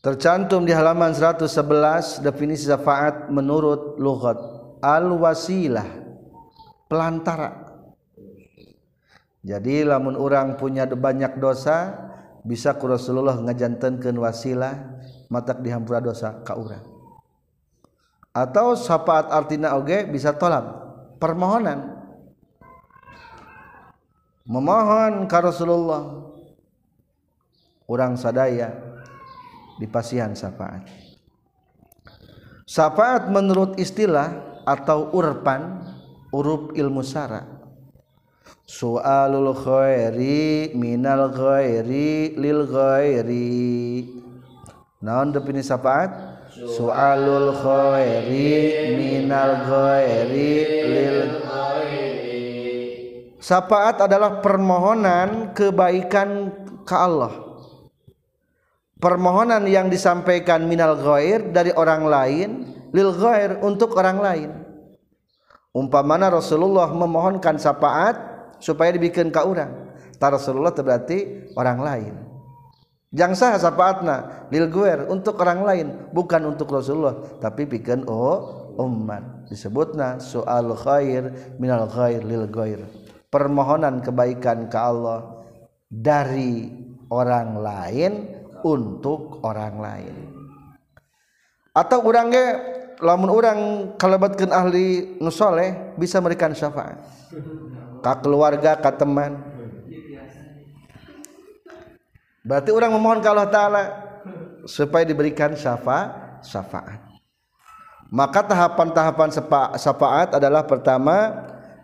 Tercantum 0.06 0.62
di 0.62 0.70
halaman 0.70 1.18
111 1.18 2.22
definisi 2.22 2.70
syafaat 2.70 3.34
menurut 3.34 3.98
lughat 3.98 4.38
al 4.86 5.10
wasilah 5.18 5.90
pelantara 6.86 7.65
jadi 9.46 9.86
lamun 9.86 10.18
orang 10.18 10.58
punya 10.58 10.90
banyak 10.90 11.38
dosa 11.38 11.94
bisa 12.42 12.74
ku 12.82 12.90
Rasulullah 12.90 13.38
ngajantenkeun 13.38 14.18
wasilah 14.18 14.98
matak 15.30 15.62
dihampura 15.62 16.02
dosa 16.02 16.42
ka 16.42 16.58
urang. 16.58 16.82
Atau 18.34 18.74
syafaat 18.74 19.30
artina 19.30 19.78
oge 19.78 20.10
bisa 20.10 20.34
tolak 20.34 20.66
permohonan. 21.22 21.94
Memohon 24.50 25.30
ka 25.30 25.46
Rasulullah. 25.46 26.34
Orang 27.86 28.18
sadaya 28.18 28.74
dipasihan 29.78 30.34
syafaat 30.34 30.90
syafaat 32.66 33.30
menurut 33.30 33.78
istilah 33.78 34.60
atau 34.66 35.14
urpan 35.14 35.86
urup 36.34 36.74
ilmu 36.74 37.06
syara 37.06 37.46
su'alul 38.66 39.54
khairi 39.54 40.74
minal 40.74 41.32
khairi 41.32 42.36
lil 42.36 42.66
khairi. 42.66 44.06
Naon 45.06 45.30
definisi 45.32 45.70
syafaat 45.70 46.12
soalul 46.56 47.54
khairi 47.54 48.96
minal 48.98 49.54
khairi 49.70 50.54
lil 50.90 51.20
syafaat 53.46 54.10
adalah 54.10 54.42
permohonan 54.42 55.54
kebaikan 55.54 56.50
ke 56.82 56.96
Allah. 56.98 57.46
Permohonan 58.98 59.70
yang 59.70 59.86
disampaikan 59.94 60.66
minal 60.66 60.98
ghair 60.98 61.54
dari 61.54 61.70
orang 61.78 62.10
lain 62.10 62.50
lil 62.90 63.14
ghair 63.14 63.62
untuk 63.62 63.94
orang 63.94 64.18
lain. 64.18 64.50
Umpamana 65.76 66.34
Rasulullah 66.34 66.90
memohonkan 66.90 67.62
syafaat 67.62 68.18
supaya 68.66 68.90
dibikin 68.90 69.30
ke 69.30 69.38
orang. 69.38 69.94
Tak 70.18 70.42
Rasulullah 70.42 70.74
berarti 70.74 71.54
orang 71.54 71.80
lain. 71.86 72.14
Jangan 73.14 73.38
sah 73.38 73.62
sapaatna 73.62 74.50
lil 74.50 74.68
guer 74.74 75.06
untuk 75.06 75.38
orang 75.38 75.62
lain 75.62 75.88
bukan 76.10 76.50
untuk 76.50 76.74
Rasulullah. 76.74 77.38
Tapi 77.38 77.70
bikin 77.70 78.10
oh 78.10 78.74
umat 78.82 79.46
disebutna 79.48 80.18
soal 80.18 80.74
khair 80.74 81.54
minal 81.62 81.86
khair 81.88 82.26
lil 82.26 82.50
ghair 82.50 82.84
permohonan 83.32 84.04
kebaikan 84.04 84.68
ke 84.68 84.80
Allah 84.80 85.44
dari 85.88 86.72
orang 87.12 87.60
lain 87.60 88.12
untuk 88.64 89.44
orang 89.44 89.76
lain. 89.80 90.16
Atau 91.76 92.08
orangnya 92.08 92.64
lamun 93.04 93.28
orang 93.28 93.60
kalabatkan 94.00 94.56
ahli 94.56 95.20
nusoleh 95.20 95.96
bisa 96.00 96.24
memberikan 96.24 96.56
syafaat 96.56 96.96
ka 98.06 98.22
keluarga 98.22 98.78
ka 98.78 98.94
teman. 98.94 99.42
Berarti 102.46 102.70
orang 102.70 102.94
memohon 102.94 103.26
ke 103.26 103.26
Allah 103.26 103.50
Ta'ala 103.50 103.84
supaya 104.70 105.02
diberikan 105.02 105.58
syafa 105.58 106.14
syafaat. 106.46 107.02
Maka 108.14 108.46
tahapan-tahapan 108.46 109.34
syafaat 109.82 110.38
adalah 110.38 110.62
pertama 110.70 111.34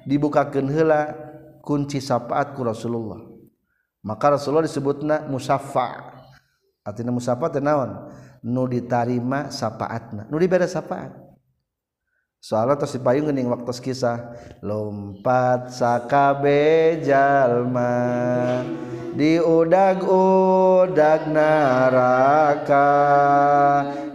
dibukakan 0.05 0.69
hela 0.69 1.17
kunci 1.65 1.97
syafaat 1.97 2.53
ku 2.53 2.61
Rasulullah. 2.61 3.25
Maka 4.05 4.37
Rasulullah 4.37 4.69
disebutna 4.69 5.25
musaffa 5.25 6.13
artinya 6.85 7.09
musaffa 7.09 7.49
tenawan 7.49 8.13
nu 8.45 8.69
ditarima 8.69 9.49
syafaatna. 9.49 10.29
Nu 10.29 10.37
dibere 10.37 10.69
syafaat. 10.69 11.30
Soalnya 12.41 12.73
terus 12.73 12.97
dipayung 12.97 13.29
gening 13.29 13.53
waktu 13.53 13.69
kisah 13.69 14.33
lompat 14.65 15.69
sakabe 15.69 16.97
jalma 17.05 18.65
diudag-udag 19.13 20.01
naraka 21.29 22.89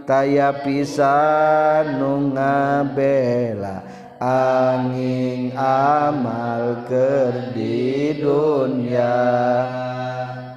taya 0.03 0.51
pisan 0.59 2.03
nu 2.03 2.35
ngabela 2.35 3.87
angin 4.19 5.55
amal 5.55 6.83
keur 6.83 7.55
di 7.55 8.11
dunia 8.19 9.23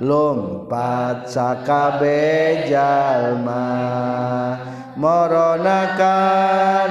lompat 0.02 1.30
sakabe 1.30 2.66
jalma 2.66 3.70
moronaka 5.00 6.20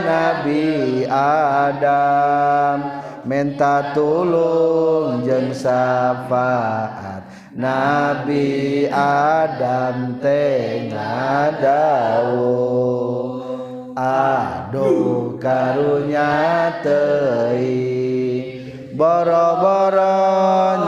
nabi 0.02 1.06
Adam. 1.06 2.82
Menta 3.30 3.94
tulung 3.94 5.22
jeung 5.22 5.54
syafaat. 5.54 7.30
Nabi 7.54 8.90
Adam 8.90 10.18
tengah 10.18 11.54
daun 11.62 13.46
aduh 13.94 15.38
karunya 15.38 16.74
tei. 16.82 18.58
Boro-boro 18.96 20.26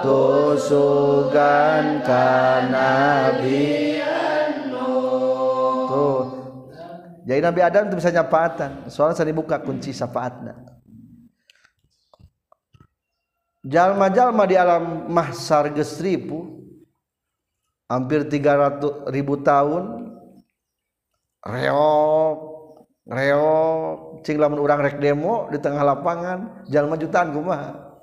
tusugan 0.05 2.05
ka 2.05 2.69
nabi 2.71 3.95
jadi 7.25 7.41
Nabi 7.41 7.61
Adam 7.65 7.89
itu 7.89 7.97
bisa 7.97 8.13
nyapaatan 8.13 8.93
soalnya 8.93 9.17
saya 9.17 9.33
dibuka 9.33 9.57
kunci 9.57 9.97
syafaatna 9.97 10.53
jalma-jalma 13.65 14.45
di 14.45 14.61
alam 14.61 15.09
mahsar 15.09 15.73
gesripu 15.73 16.61
hampir 17.89 18.29
300 18.29 19.09
ribu 19.09 19.41
tahun 19.41 20.13
reok 21.41 22.39
reok 23.09 24.21
cing 24.25 24.37
lamun 24.37 24.61
orang 24.61 24.85
rek 24.85 25.01
demo 25.01 25.49
di 25.49 25.57
tengah 25.57 25.81
lapangan 25.81 26.69
jalma 26.69 27.01
jutaan 27.01 27.33
kumaha 27.33 27.94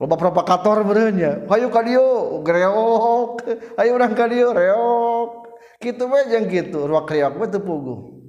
loba 0.00 0.16
provokator 0.16 0.80
berenya 0.88 1.44
ayo 1.44 1.68
ka 1.68 1.84
dieu 1.84 2.40
greok 2.40 3.44
ayo 3.76 3.90
urang 3.92 4.16
ka 4.16 4.24
dieu 4.24 4.48
reok 4.48 5.30
kitu 5.76 6.08
mah 6.08 6.24
jeung 6.24 6.48
kitu 6.48 6.88
ruak 6.88 7.06
reok 7.12 7.36
mah 7.36 7.48
teu 7.52 7.60
puguh 7.60 8.20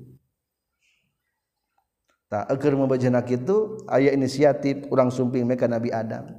Tah 2.31 2.47
eukeun 2.47 2.79
membejana 2.79 3.19
kitu 3.27 3.83
aya 3.91 4.15
inisiatif 4.15 4.87
urang 4.87 5.11
sumping 5.11 5.43
meh 5.43 5.59
ka 5.59 5.67
Nabi 5.67 5.91
Adam. 5.91 6.31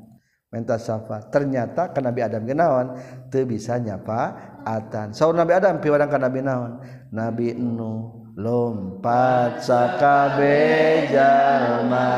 Minta 0.48 0.80
syafaat. 0.80 1.28
Ternyata 1.28 1.92
ka 1.92 2.00
Nabi 2.00 2.24
Adam 2.24 2.48
ge 2.48 2.56
naon? 2.56 2.96
Teu 3.28 3.44
bisa 3.44 3.76
nyafaatan. 3.76 5.12
Saur 5.12 5.36
Nabi 5.36 5.52
Adam 5.52 5.84
piwadang 5.84 6.08
ka 6.08 6.16
Nabi 6.16 6.40
naon? 6.40 6.80
Nabi 7.12 7.52
Nuh 7.60 8.32
lompat 8.40 9.60
sakabeh 9.60 11.12
jalma. 11.12 12.08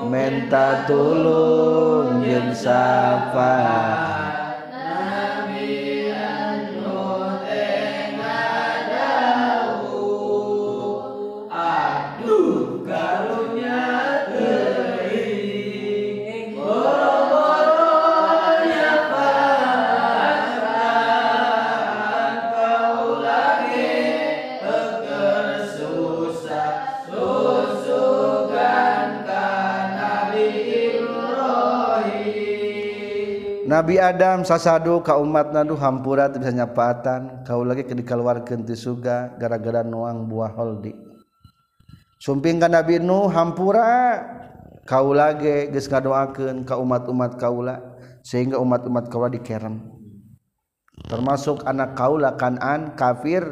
menta 0.06 0.86
tulung 0.86 2.22
jeung 2.22 2.54
syafaat 2.54 4.09
Nabi 33.90 33.98
Adam 33.98 34.46
sasadu 34.46 35.02
ka 35.02 35.18
umat 35.18 35.50
nadu 35.50 35.74
hampura 35.74 36.30
bisa 36.30 36.54
nyapatan 36.54 37.42
kau 37.42 37.66
lagi 37.66 37.82
dikeluarkan 37.82 38.62
ti 38.62 38.78
suga 38.78 39.34
gara-gara 39.34 39.82
nuang 39.82 40.30
buah 40.30 40.54
holdi. 40.54 40.94
Sumping 42.22 42.62
ka 42.62 42.70
Nabi 42.70 43.02
Nuh 43.02 43.26
hampura. 43.34 44.22
Kau 44.86 45.10
lagi 45.10 45.74
geus 45.74 45.90
ngadoakeun 45.90 46.62
ka 46.62 46.78
umat-umat 46.78 47.34
kaula 47.34 47.82
sehingga 48.22 48.62
umat-umat 48.62 49.10
kaula 49.10 49.26
dikerem. 49.26 49.82
Termasuk 51.10 51.66
anak 51.66 51.98
kaula 51.98 52.38
kanan 52.38 52.94
kafir 52.94 53.42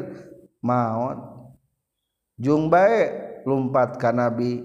maut. 0.63 1.19
Jung 2.39 2.71
bae 2.71 3.11
lumpat 3.43 3.99
ka 3.99 4.15
Nabi 4.15 4.63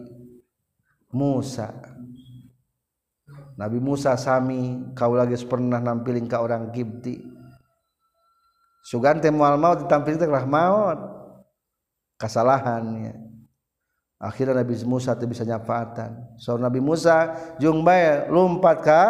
Musa. 1.10 1.93
Nabi 3.54 3.78
Musa 3.78 4.18
Sami 4.18 4.92
kau 4.98 5.14
lagi 5.14 5.38
pernah 5.46 5.78
nampilin 5.78 6.26
ke 6.26 6.34
orang 6.34 6.74
Kipti 6.74 7.34
Sugante 8.84 9.32
mual 9.32 9.56
maut 9.56 9.80
ditampilin 9.80 10.20
teh 10.20 10.28
maut. 10.28 11.00
Kesalahannya 12.20 13.16
akhirnya 14.20 14.60
Nabi 14.60 14.76
Musa 14.84 15.16
teh 15.16 15.24
bisa 15.24 15.40
nyafaatan. 15.48 16.36
So 16.36 16.60
Nabi 16.60 16.84
Musa 16.84 17.32
jung 17.56 17.80
lompat 18.28 18.76
ka 18.84 19.02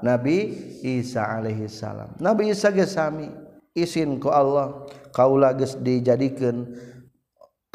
Nabi 0.00 0.48
Isa 0.80 1.28
alaihi 1.28 1.68
salam. 1.68 2.16
Nabi 2.16 2.56
Isa 2.56 2.72
ge 2.72 2.88
sami 2.88 3.28
izin 3.76 4.16
ku 4.16 4.32
Allah 4.32 4.88
kau 5.12 5.36
lagi 5.36 5.68
dijadikan 5.84 6.64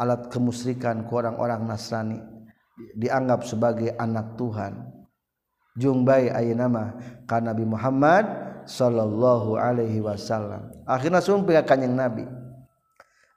alat 0.01 0.33
kemusyrikan 0.33 1.05
ku 1.05 1.21
orang-orang 1.21 1.69
Nasrani 1.69 2.17
dianggap 2.97 3.45
sebagai 3.45 3.93
anak 4.01 4.33
Tuhan 4.41 5.02
jumbai 5.73 6.29
ayeuna 6.29 6.69
nama 6.69 6.83
ka 7.25 7.41
Nabi 7.41 7.65
Muhammad 7.65 8.25
sallallahu 8.69 9.57
alaihi 9.57 9.99
wasallam. 9.99 10.69
Akhirna 10.85 11.19
sumpah 11.19 11.61
ka 11.61 11.75
kanjing 11.75 11.97
Nabi. 11.97 12.25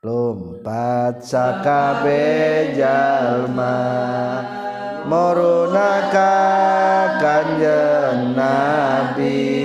Lompat 0.05 1.25
sakabe 1.25 2.77
jalma 2.79 3.75
moruna 5.09 6.13
ka 6.13 6.37
kanjeng 7.19 8.37
Nabi. 8.39 9.56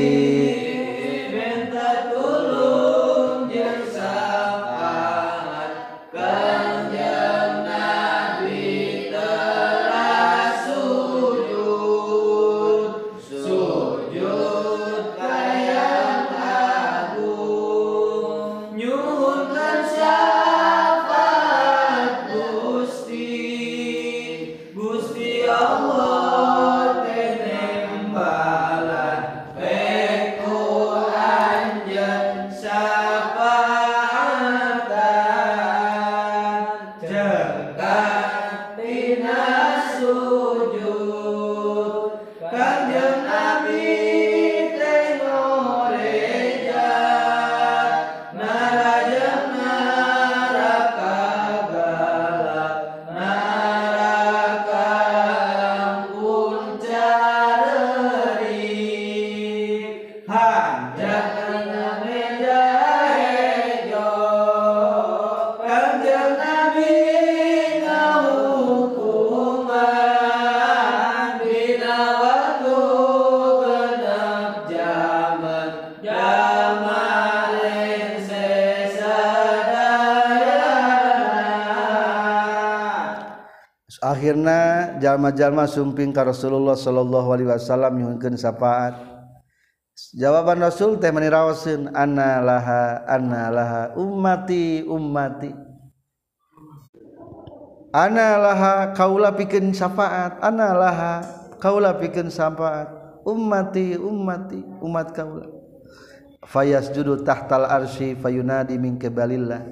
akhirnya 84.22 85.02
jalma-jalma 85.02 85.66
sumping 85.66 86.14
ka 86.14 86.22
Rasulullah 86.22 86.78
sallallahu 86.78 87.34
alaihi 87.34 87.50
wasallam 87.50 87.98
nyuhunkeun 87.98 88.38
syafaat 88.38 88.94
jawaban 90.14 90.62
Rasul 90.62 91.02
teh 91.02 91.10
meni 91.10 91.26
raoseun 91.26 91.90
anna 91.98 92.38
laha 92.38 93.02
anna 93.10 93.50
laha 93.50 93.82
ummati 93.98 94.86
ummati. 94.86 95.50
Anna 97.92 98.40
laha 98.40 98.94
kaula 98.94 99.36
pikeun 99.36 99.74
syafaat 99.74 100.40
anna 100.40 100.72
laha 100.72 101.14
kaula 101.60 101.98
pikeun 101.98 102.30
syafaat 102.30 102.88
ummati 103.28 104.00
ummati 104.00 104.62
umat 104.86 105.12
kaula. 105.18 105.50
Fayasjudu 106.46 107.26
tahtal 107.26 107.66
arsy 107.66 108.14
fayunadi 108.14 108.78
min 108.78 109.02
kibalillah 109.02 109.66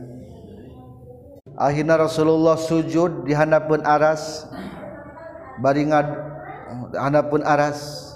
akhirnya 1.59 1.99
Rasulullah 1.99 2.55
sujud 2.55 3.27
di 3.27 3.35
handapun 3.35 3.83
aras. 3.83 4.47
Baringat 5.59 6.07
pun 7.27 7.43
aras. 7.43 8.07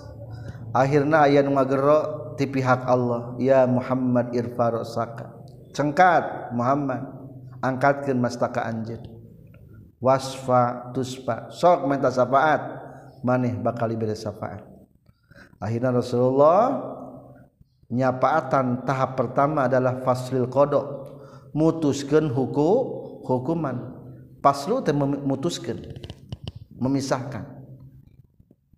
Akhirnya 0.71 1.27
ayat 1.27 1.45
magero 1.51 2.33
ti 2.39 2.47
pihak 2.47 2.87
Allah. 2.87 3.35
Ya 3.37 3.67
Muhammad 3.67 4.31
irfarosaka 4.31 5.29
cengkat 5.75 6.55
Muhammad. 6.55 7.03
Angkatkan 7.59 8.15
mastaka 8.19 8.63
anjir. 8.63 8.99
Wasfa 9.99 10.91
tuspa. 10.95 11.51
Sok 11.51 11.87
minta 11.87 12.07
syafaat. 12.11 12.61
Maneh 13.23 13.55
bakal 13.59 13.91
diberi 13.91 14.15
syafaat. 14.15 14.63
Akhirnya 15.63 15.95
Rasulullah 15.95 16.75
nyapaatan 17.87 18.83
tahap 18.83 19.15
pertama 19.15 19.67
adalah 19.71 20.03
faslil 20.03 20.49
kodok 20.51 21.13
mutuskan 21.53 22.27
hukum 22.27 23.02
hukuman. 23.23 24.03
Paslu 24.43 24.83
teh 24.83 24.91
memutuskan 24.91 25.79
memisahkan. 26.75 27.47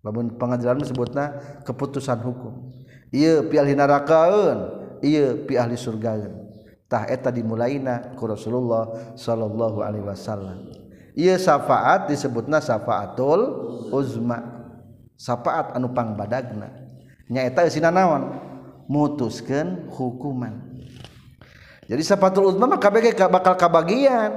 Babun 0.05 0.37
pengadilan 0.37 0.77
disebutna 0.77 1.41
keputusan 1.65 2.21
hukum. 2.21 2.69
Ieu 3.09 3.49
pi 3.49 3.57
ahli 3.57 3.73
narakaeun 3.73 4.57
ieu 5.01 5.45
pi 5.49 5.57
ahli 5.57 5.73
surgaeun 5.73 6.45
tah 6.85 7.09
eta 7.09 7.33
dimulaina 7.33 8.13
ku 8.13 8.29
Rasulullah 8.29 9.15
sallallahu 9.17 9.81
alaihi 9.81 10.05
wasallam. 10.05 10.69
Ieu 11.17 11.33
syafaat 11.39 12.11
disebutna 12.11 12.61
syafaatul 12.61 13.41
uzma 13.89 14.69
syafaat 15.17 15.73
anu 15.73 15.89
pangbadagna. 15.95 16.69
Nyaeta 17.25 17.65
eusina 17.65 17.89
naon? 17.89 18.37
Mutuskeun 18.85 19.89
hukuman. 19.89 20.74
jadi 21.85 22.01
sapatul 22.01 22.49
uzma 22.49 22.65
mah 22.65 22.81
KBG 22.81 23.13
bakal 23.29 23.53
kabagian. 23.53 24.33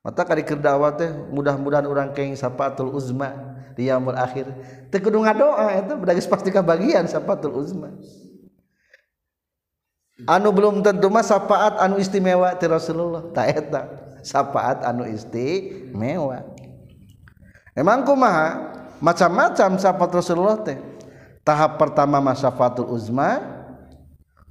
Mata 0.00 0.24
kali 0.24 0.40
kerdawa 0.40 0.96
teh 0.96 1.12
mudah-mudahan 1.12 1.84
orang 1.84 2.08
keng 2.16 2.32
sapatul 2.32 2.88
uzma 2.96 3.36
di 3.76 3.92
yaumul 3.92 4.16
akhir. 4.16 4.48
Teu 4.88 5.04
kudu 5.04 5.20
ngadoa 5.20 5.76
eta 5.76 5.92
berarti 5.92 6.24
pasti 6.24 6.48
kabagian 6.48 7.04
sapatul 7.04 7.60
uzma. 7.60 7.92
Anu 10.24 10.48
belum 10.52 10.80
tentu 10.80 11.12
mah 11.12 11.20
sapaat 11.20 11.76
anu 11.84 12.00
istimewa 12.00 12.56
ti 12.56 12.64
Rasulullah. 12.64 13.28
Ta 13.36 13.44
eta 13.44 13.92
sapaat 14.24 14.88
anu 14.88 15.04
istimewa. 15.04 16.48
Emang 17.76 18.00
kumaha? 18.00 18.72
Macam-macam 19.04 19.76
sapaat 19.76 20.12
Rasulullah 20.16 20.64
teh. 20.64 20.80
Tahap 21.44 21.76
pertama 21.76 22.24
mah 22.24 22.36
sapatul 22.36 22.88
uzma 22.88 23.36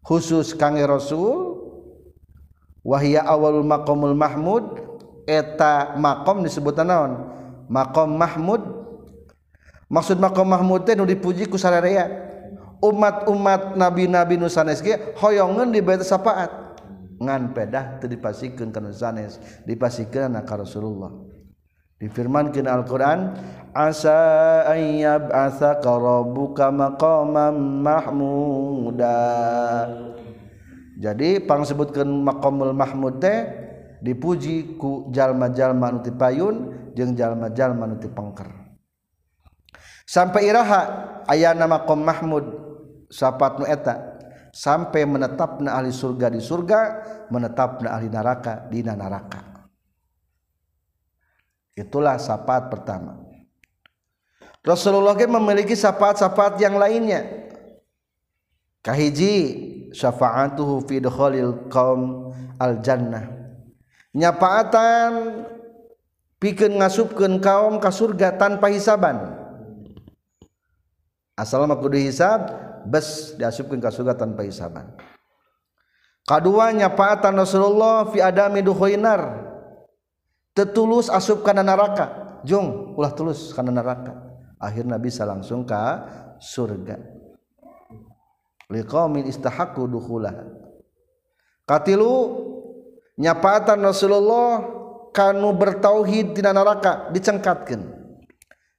khusus 0.05 0.53
kangge 0.53 0.85
Rasul 0.85 1.48
wahia 2.83 3.23
awalul 3.25 3.65
maqamul 3.65 4.15
mahmud 4.15 4.63
eta 5.29 5.93
maqam 5.99 6.41
disebutna 6.41 6.83
naon? 6.83 7.11
Maqam 7.69 8.09
mahmud. 8.17 8.61
Maksud 9.89 10.17
maqam 10.17 10.49
mahmud 10.49 10.85
teh 10.85 10.97
nu 10.97 11.05
dipuji 11.05 11.45
ku 11.45 11.57
sararea. 11.57 12.09
Umat-umat 12.79 13.75
nabi-nabi 13.75 14.39
nu 14.39 14.47
sanes 14.47 14.79
ge 14.79 14.95
hoyongeun 15.19 15.75
di 15.75 15.83
bait 15.83 15.99
syafaat 15.99 16.79
ngan 17.19 17.51
pedah 17.51 17.99
teu 17.99 18.07
dipasikeun 18.07 18.71
kana 18.71 18.95
sanes 18.95 19.35
dipasikeun 19.67 20.39
ka 20.47 20.55
Rasulullah. 20.55 21.11
Difirmankeun 21.99 22.63
Al-Qur'an 22.63 23.35
asa 23.75 24.63
ayyab 24.71 25.27
asa 25.35 25.83
rabbuka 25.83 26.71
maqaman 26.71 27.83
mahmuda. 27.83 29.19
jadi 30.99 31.39
pang 31.47 31.63
sebutkan 31.63 32.05
maqamul 32.05 32.75
Mahmud 32.75 33.23
teh 33.23 33.47
dipuji 34.03 34.75
ku 34.75 35.07
jalma-jalma 35.15 35.95
nuti 35.95 36.11
payun 36.11 36.91
jeung 36.91 37.15
jalma-jalma 37.15 37.87
nuti 37.87 38.11
pengker 38.11 38.51
sampai 40.03 40.51
iraha 40.51 40.81
ayana 41.23 41.65
maqam 41.71 42.03
Mahmud 42.03 42.69
sapat 43.09 43.57
nu 43.59 43.65
eta. 43.65 44.21
Sampai 44.49 45.05
menetapna 45.05 45.77
ahli 45.77 45.93
surga 45.93 46.33
di 46.33 46.41
surga 46.41 46.79
menetapna 47.29 47.93
ahli 47.93 48.09
neraka 48.09 48.65
di 48.65 48.81
neraka. 48.81 49.69
Itulah 51.77 52.17
sapat 52.17 52.65
pertama. 52.73 53.29
Rasulullah 54.65 55.13
memiliki 55.13 55.77
sapat-sapat 55.77 56.57
yang 56.57 56.81
lainnya. 56.81 57.29
Kahiji 58.81 59.37
syafaatuhu 59.91 60.85
fi 60.87 61.01
dukhalil 61.01 61.69
qaum 61.71 62.31
al 62.61 62.81
jannah 62.81 63.39
nyapaatan 64.13 65.11
pikeun 66.41 66.79
ngasupkeun 66.79 67.43
kaum 67.43 67.77
ka 67.77 67.91
surga 67.93 68.39
tanpa 68.39 68.71
hisaban. 68.71 69.37
Asal 71.39 71.63
mah 71.67 71.79
kudu 71.79 71.95
hisab 71.95 72.51
bes 72.87 73.35
diasupkeun 73.39 73.79
ka 73.79 73.93
surga 73.93 74.15
tanpa 74.15 74.43
hisaban. 74.43 74.95
Kadua 76.27 76.69
nyapaatan 76.75 77.33
Rasulullah 77.41 78.05
fi 78.11 78.21
adami 78.21 78.61
dukhoinar 78.61 79.49
tetulus 80.55 81.07
asup 81.07 81.41
kana 81.43 81.63
neraka. 81.63 82.39
Jung 82.47 82.95
ulah 82.95 83.11
tulus 83.11 83.51
kana 83.51 83.71
neraka. 83.71 84.15
Akhirnya 84.59 84.99
bisa 84.99 85.23
langsung 85.23 85.63
ka 85.63 86.07
surga. 86.39 87.18
Liqaumin 88.69 89.25
istahaqqu 89.25 89.89
dukhulah. 89.89 90.33
Katilu 91.65 92.13
nyapaatan 93.17 93.81
Rasulullah 93.81 94.63
kanu 95.13 95.53
bertauhid 95.57 96.37
tina 96.37 96.53
neraka 96.53 97.09
dicengkatkeun. 97.13 97.97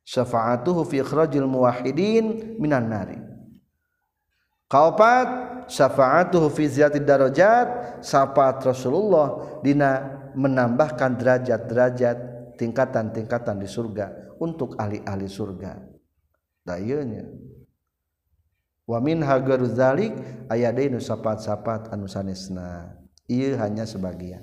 Syafaatuhu 0.06 0.82
fi 0.86 1.02
ikhrajil 1.02 1.46
muwahhidin 1.46 2.56
minan 2.58 2.90
nari. 2.90 3.18
Kaopat 4.70 5.28
syafaatuhu 5.70 6.50
fi 6.50 6.66
ziyatid 6.66 7.06
darajat 7.06 8.02
syafaat 8.02 8.62
Rasulullah 8.62 9.58
dina 9.62 10.18
menambahkan 10.34 11.18
derajat-derajat 11.18 12.18
tingkatan-tingkatan 12.54 13.58
di 13.58 13.66
surga 13.66 14.38
untuk 14.38 14.78
ahli-ahli 14.78 15.26
surga. 15.26 15.74
Da 16.62 16.78
wamin 18.90 19.22
hagaruzalik 19.22 20.10
aya 20.50 20.74
deui 20.74 20.90
nu 20.90 20.98
sapat-sapat 20.98 21.94
anu 21.94 22.10
sanesna. 22.10 22.98
Ieu 23.30 23.54
hanya 23.54 23.86
sebagian. 23.86 24.42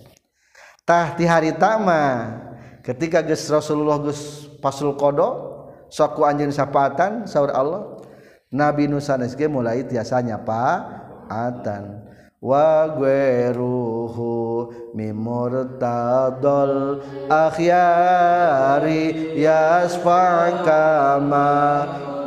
Tah 0.87 1.19
di 1.19 1.27
harita 1.27 1.75
mah 1.75 2.47
ketika 2.79 3.19
geus 3.19 3.43
Rasulullah 3.51 3.99
geus 3.99 4.47
pasul 4.63 4.95
qada 4.95 5.35
saku 5.91 6.23
anjeun 6.23 6.55
sapatan 6.55 7.27
saur 7.27 7.51
Allah 7.51 7.99
Nabi 8.47 8.87
nu 8.87 9.03
sanes 9.03 9.35
ge 9.35 9.51
mulai 9.51 9.83
tiasa 9.83 10.23
nyapaatan 10.23 12.07
wa 12.39 12.87
gueruhu 12.95 14.71
mimurtadol 14.95 17.03
akhyari 17.27 19.11
yasfa 19.35 20.63
kama 20.63 21.51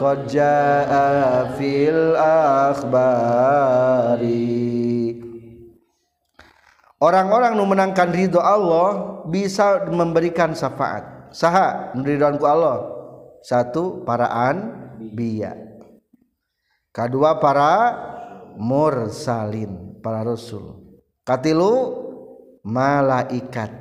qad 0.01 0.33
jaa 0.33 1.53
fil 1.61 2.17
akhbari. 2.73 3.61
Orang-orang 7.01 7.57
nu 7.57 7.65
menangkan 7.69 8.09
ridho 8.13 8.41
Allah 8.41 9.21
bisa 9.29 9.85
memberikan 9.89 10.57
syafaat. 10.57 11.33
Saha? 11.33 11.93
Ridhoanku 11.97 12.45
Allah? 12.49 12.89
Satu 13.41 14.05
paraan 14.05 14.77
biya 15.17 15.57
kedua 16.93 17.41
para 17.41 17.97
mursalin 18.61 19.97
para 20.05 20.21
rasul. 20.21 20.77
Katilu 21.25 21.73
malaikat. 22.61 23.73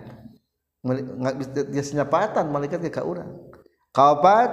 Biasanya 1.76 2.08
patan 2.08 2.56
malaikat 2.56 2.80
ke 2.88 3.04
urang 3.04 3.36
kaopat 3.92 4.50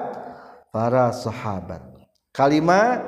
para 0.77 1.09
sahabat. 1.09 1.81
Kalima 2.37 3.01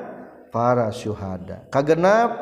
para 0.49 0.89
syuhada. 0.89 1.69
Kagenap 1.69 2.33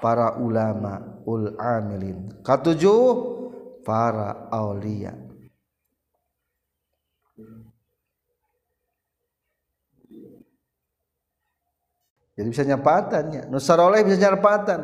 para 0.00 0.40
ulama 0.40 1.20
ul 1.28 1.52
amilin. 1.60 2.32
Katujuh 2.40 3.04
para 3.84 4.48
aulia. 4.48 5.12
Jadi 12.32 12.48
bisa 12.48 12.64
nyapatannya 12.64 13.52
nusaroleh 13.52 14.00
bisa 14.08 14.16
nyapatan 14.24 14.80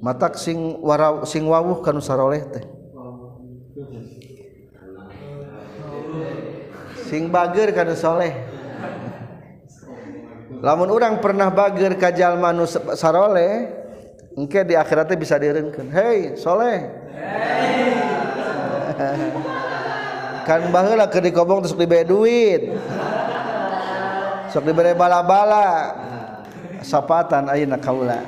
matak 0.00 0.40
sing 0.40 0.80
wara 0.80 1.28
sing 1.28 1.44
wawuh 1.44 1.84
kan 1.84 1.92
nusaroleh 1.92 2.40
teh. 2.40 2.64
Sing 7.04 7.28
bager 7.28 7.68
kan 7.76 7.92
soleh 7.92 8.53
lamun 10.64 10.88
orang 10.88 11.20
pernah 11.20 11.52
bager 11.52 11.92
kajal 12.00 12.40
manus 12.40 12.80
sarole 12.96 13.68
engke 14.32 14.64
di 14.64 14.72
akhiratnya 14.72 15.16
bisa 15.20 15.36
direnkan 15.36 15.92
hei 15.92 16.40
soleh. 16.40 16.88
Hey. 17.12 17.92
kan 20.44 20.60
baheula 20.68 21.08
ke 21.08 21.18
dikobong 21.24 21.64
terus 21.64 21.74
dibere 21.74 22.04
duit. 22.04 22.62
Sok 24.52 24.64
dibere 24.68 24.92
bala-bala. 24.94 25.96
Sapatan 26.84 27.48
ayeuna 27.48 27.80
kaula. 27.80 28.20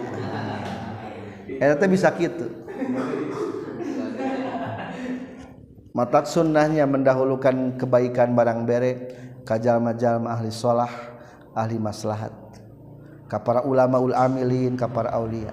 Eta 1.60 1.76
teh 1.76 1.88
bisa 1.92 2.08
kitu. 2.16 2.48
Matak 5.92 6.28
sunnahnya 6.28 6.84
mendahulukan 6.84 7.80
kebaikan 7.80 8.36
barang 8.36 8.68
bere 8.68 8.92
kajalma-jalma 9.44 10.36
ahli 10.36 10.52
sholah. 10.52 11.15
Ahli 11.56 11.80
maslahat. 11.80 12.32
Ka 13.26 13.40
para 13.40 13.64
ulama 13.64 13.98
ul 13.98 14.12
amilin 14.12 14.76
ka 14.76 14.86
para 14.86 15.10
aulia. 15.16 15.50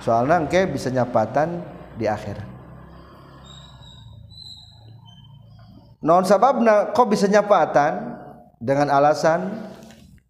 Soalnya 0.00 0.40
engke 0.40 0.64
bisa 0.64 0.88
nyapatan 0.88 1.60
di 2.00 2.08
akhirat 2.08 2.58
non 6.02 6.22
sababna 6.22 6.94
kok 6.94 7.08
bisa 7.10 7.26
nyapatan? 7.26 8.16
Dengan 8.58 8.90
alasan 8.90 9.70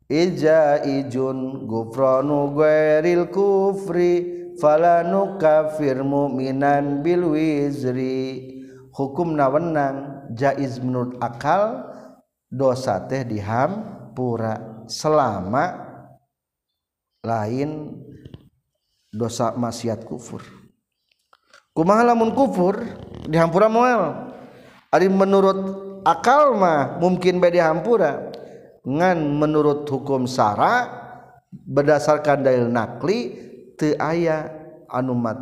Ija 0.08 0.84
ijun 0.84 1.68
gufronu 1.68 2.56
ghairil 2.56 3.28
kufri 3.28 4.12
fala 4.56 5.04
nukafir 5.04 6.00
mu'minan 6.00 7.04
bil 7.04 7.36
wizri. 7.36 8.56
Hukum 8.92 9.36
nawenang 9.36 10.28
jaiz 10.32 10.80
menurut 10.80 11.20
akal 11.20 11.92
dosa 12.48 13.04
teh 13.04 13.20
dihampura 14.18 14.82
selama 14.90 15.64
lain 17.22 17.94
dosa 19.14 19.54
maksiat 19.54 20.02
kufur. 20.02 20.42
Kumaha 21.70 22.02
lamun 22.02 22.34
kufur 22.34 22.82
dihampura 23.30 23.70
moal. 23.70 24.34
Ari 24.90 25.06
menurut 25.06 25.58
akal 26.02 26.58
mah 26.58 26.98
mungkin 26.98 27.38
bae 27.38 27.54
dihampura. 27.54 28.34
Ngan 28.82 29.38
menurut 29.38 29.86
hukum 29.86 30.26
sara 30.26 30.90
berdasarkan 31.52 32.42
dalil 32.42 32.66
nakli 32.66 33.38
teu 33.78 33.94
aya 34.02 34.50
anumat 34.90 35.38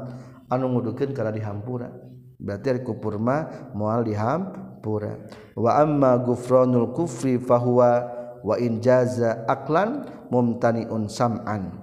anu 0.52 0.76
ngudukeun 0.76 1.16
kana 1.16 1.32
dihampura. 1.32 1.88
Berarti 2.36 2.76
ari 2.76 2.80
kufur 2.84 3.16
mah 3.16 3.72
moal 3.72 4.04
dihampura. 4.04 5.16
Wa 5.56 5.80
amma 5.80 6.20
gufranul 6.20 6.92
kufri 6.92 7.40
fahuwa 7.40 8.15
wa 8.46 8.54
in 8.62 8.78
jaza 8.78 9.42
aklan 9.50 10.06
mumtaniun 10.30 11.10
sam'an. 11.10 11.82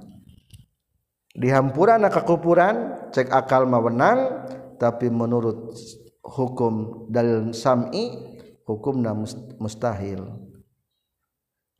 Dihampura 1.35 1.99
kekupuran 2.07 3.09
cek 3.11 3.27
akal 3.27 3.67
mawenang 3.67 4.47
tapi 4.79 5.11
menurut 5.11 5.75
hukum 6.23 7.05
dalil 7.11 7.51
sam'i 7.51 8.15
hukumna 8.63 9.11
mustahil. 9.59 10.23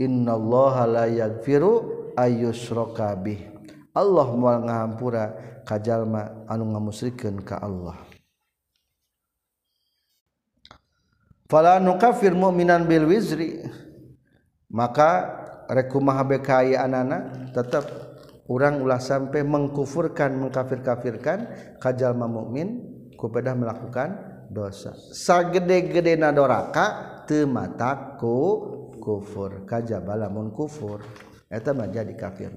Innallaha 0.03 0.83
la 0.83 1.05
yaghfiru 1.07 2.11
ayyushraka 2.19 3.15
bih. 3.23 3.39
Allah 3.93 4.27
moal 4.35 4.67
ngahampura 4.67 5.23
ka 5.63 5.77
anu 5.79 6.63
ngamusyrikeun 6.75 7.45
ka 7.45 7.61
Allah. 7.61 7.95
Fala 11.45 11.77
nukafir 11.77 12.33
mu'minan 12.33 12.89
bil 12.89 13.05
wizri 13.05 13.61
maka 14.73 15.29
rekumaha 15.69 16.25
bekaayaan 16.25 16.91
anak 16.97 17.23
tetap 17.53 17.85
orang 18.49 18.81
ulah 18.81 18.99
sampai 18.99 19.45
mengkufurkan 19.45 20.33
mengkafir-kafirkan 20.41 21.47
kajal 21.77 22.17
mukmin 22.17 22.81
kepada 23.13 23.53
melakukan 23.53 24.17
dosa. 24.49 24.97
Sagede-gede 24.97 26.17
nadoraka 26.17 27.21
temataku 27.29 28.37
kufur 28.97 29.63
kajaba 29.69 30.27
mun 30.27 30.51
kufur. 30.51 31.05
Eta 31.53 31.69
mah 31.69 31.85
jadi 31.85 32.17
kafir. 32.17 32.49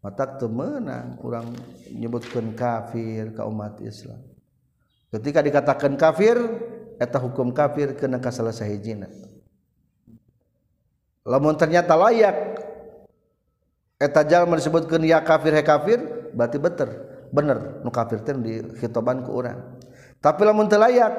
Matak 0.00 0.40
teu 0.40 0.48
meunang 0.48 1.20
urang 1.20 1.52
nyebutkeun 1.92 2.56
kafir 2.56 3.36
ka 3.36 3.44
umat 3.44 3.84
Islam. 3.84 4.16
Ketika 5.12 5.44
dikatakan 5.44 5.92
kafir 6.00 6.40
eta 6.96 7.20
hukum 7.20 7.52
kafir 7.52 7.92
kena 8.00 8.16
ka 8.16 8.32
salah 8.32 8.56
sahijina 8.56 9.12
lamun 11.28 11.54
ternyata 11.60 11.92
layak 11.92 12.56
eta 14.00 14.24
jalma 14.24 14.56
disebutkeun 14.56 15.04
ya 15.04 15.20
kafir 15.20 15.52
he 15.52 15.60
kafir 15.60 16.00
berarti 16.32 16.56
beter. 16.56 16.88
Bener 17.28 17.84
nu 17.84 17.92
kafir 17.92 18.24
teh 18.24 18.32
di 18.32 18.64
khitoban 18.80 19.20
ku 19.20 19.36
urang. 19.36 19.76
Tapi 20.24 20.40
lamun 20.48 20.64
teu 20.64 20.80
layak 20.80 21.12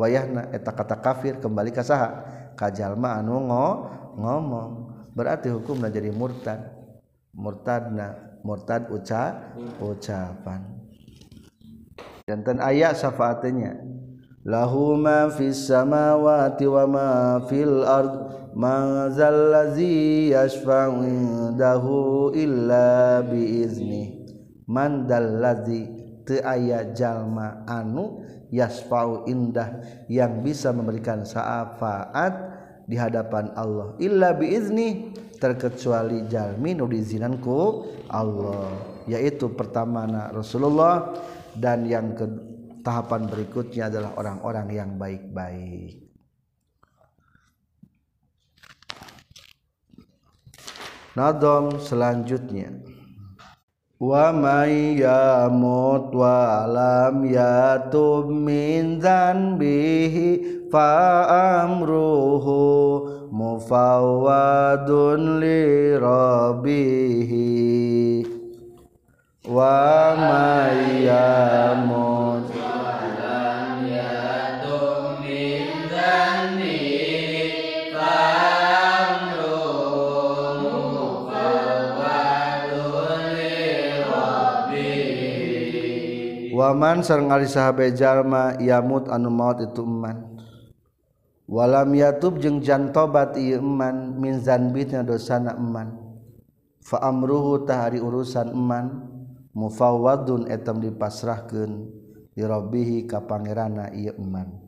wayahna 0.00 0.48
eta 0.56 0.72
kata 0.72 0.96
kafir 1.04 1.36
kembali 1.36 1.68
ka 1.68 1.84
saha. 1.84 2.24
Ka 2.56 2.72
jalma 2.72 3.20
anu 3.20 3.48
ngo, 3.48 3.68
ngomong. 4.16 4.70
Berarti 5.12 5.52
hukumna 5.52 5.92
jadi 5.92 6.08
murtad. 6.08 6.72
Murtadna 7.36 8.40
murtad 8.44 8.88
uca 8.88 9.52
ucapan. 9.80 10.60
Janten 12.24 12.60
ayat 12.64 12.96
syafaatnya. 12.96 13.76
Lahu 14.42 14.98
ma 14.98 15.30
fis 15.30 15.70
samawati 15.70 16.66
wa 16.66 16.84
ma 16.86 17.10
fil 17.46 17.82
ard. 17.86 18.14
Mazallazi 18.52 20.28
yasfa'indahu 20.36 22.30
illa 22.36 23.24
biizni. 23.24 24.28
Mandallazi 24.68 25.88
te 26.28 26.44
aya 26.44 26.92
jalma 26.92 27.64
anu 27.64 28.20
yasfa'u 28.52 29.24
indah 29.24 29.80
yang 30.12 30.44
bisa 30.44 30.68
memberikan 30.68 31.24
syafaat 31.24 32.36
di 32.84 33.00
hadapan 33.00 33.56
Allah. 33.56 33.96
Illa 34.04 34.36
biizni 34.36 35.16
terkecuali 35.40 36.28
jalmi 36.30 36.76
nu 36.76 36.86
diizinanku 36.86 37.88
Allah 38.12 38.70
yaitu 39.10 39.50
pertama 39.50 40.06
Rasulullah 40.30 41.10
dan 41.58 41.82
yang 41.90 42.14
ke 42.14 42.51
tahapan 42.82 43.30
berikutnya 43.30 43.86
adalah 43.88 44.12
orang-orang 44.18 44.68
yang 44.74 44.90
baik-baik. 44.98 46.02
Nadom 51.12 51.76
selanjutnya. 51.76 52.72
Wa 54.00 54.32
may 54.32 54.98
yamut 54.98 56.08
wa 56.10 56.64
lam 56.66 57.22
yatub 57.28 58.32
min 58.32 58.96
dzanbihi 58.98 60.66
fa 60.72 61.28
amruhu 61.68 63.28
mufawwadun 63.28 65.20
li 65.38 65.94
rabbihi. 66.00 67.52
Wa 69.44 70.16
may 70.16 71.04
yamut 71.06 72.31
waman 86.62 87.02
sareng 87.02 87.34
ari 87.34 87.50
sahabe 87.50 87.90
jalma 87.90 88.54
yamut 88.62 89.10
anu 89.10 89.34
maut 89.34 89.58
itu 89.58 89.82
iman 89.82 90.38
walam 91.50 91.90
yatub 91.98 92.38
jeung 92.38 92.62
jan 92.62 92.94
tobat 92.94 93.34
ieu 93.34 93.58
iman 93.58 94.14
min 94.14 94.38
zanbitna 94.38 95.02
dosana 95.02 95.58
iman 95.58 95.98
fa 96.78 97.02
amruhu 97.02 97.66
tahari 97.66 97.98
urusan 97.98 98.54
iman 98.54 99.10
mufawwadun 99.58 100.48
etam 100.48 100.78
dipasrahkeun. 100.78 102.00
Li 102.32 102.48
rabbih 102.48 103.04
ka 103.04 103.20
pangeranna 103.28 103.92
ieu 103.92 104.16
iman 104.16 104.61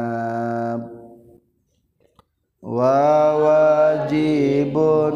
Wa 2.64 3.36
wajibun 3.44 5.14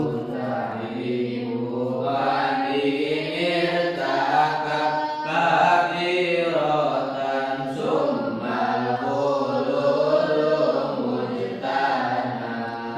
wa 2.03 2.54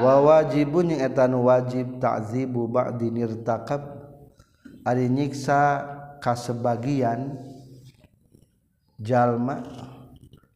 wawajibun 0.08 0.96
yang 0.96 1.04
etan 1.12 1.36
wajib 1.36 2.00
ta'zibu 2.00 2.64
ba'di 2.64 3.12
nirtakab 3.12 3.84
ari 4.88 5.12
nyiksa 5.12 5.84
ka 6.16 6.32
sebagian 6.32 7.36
jalma 8.96 9.60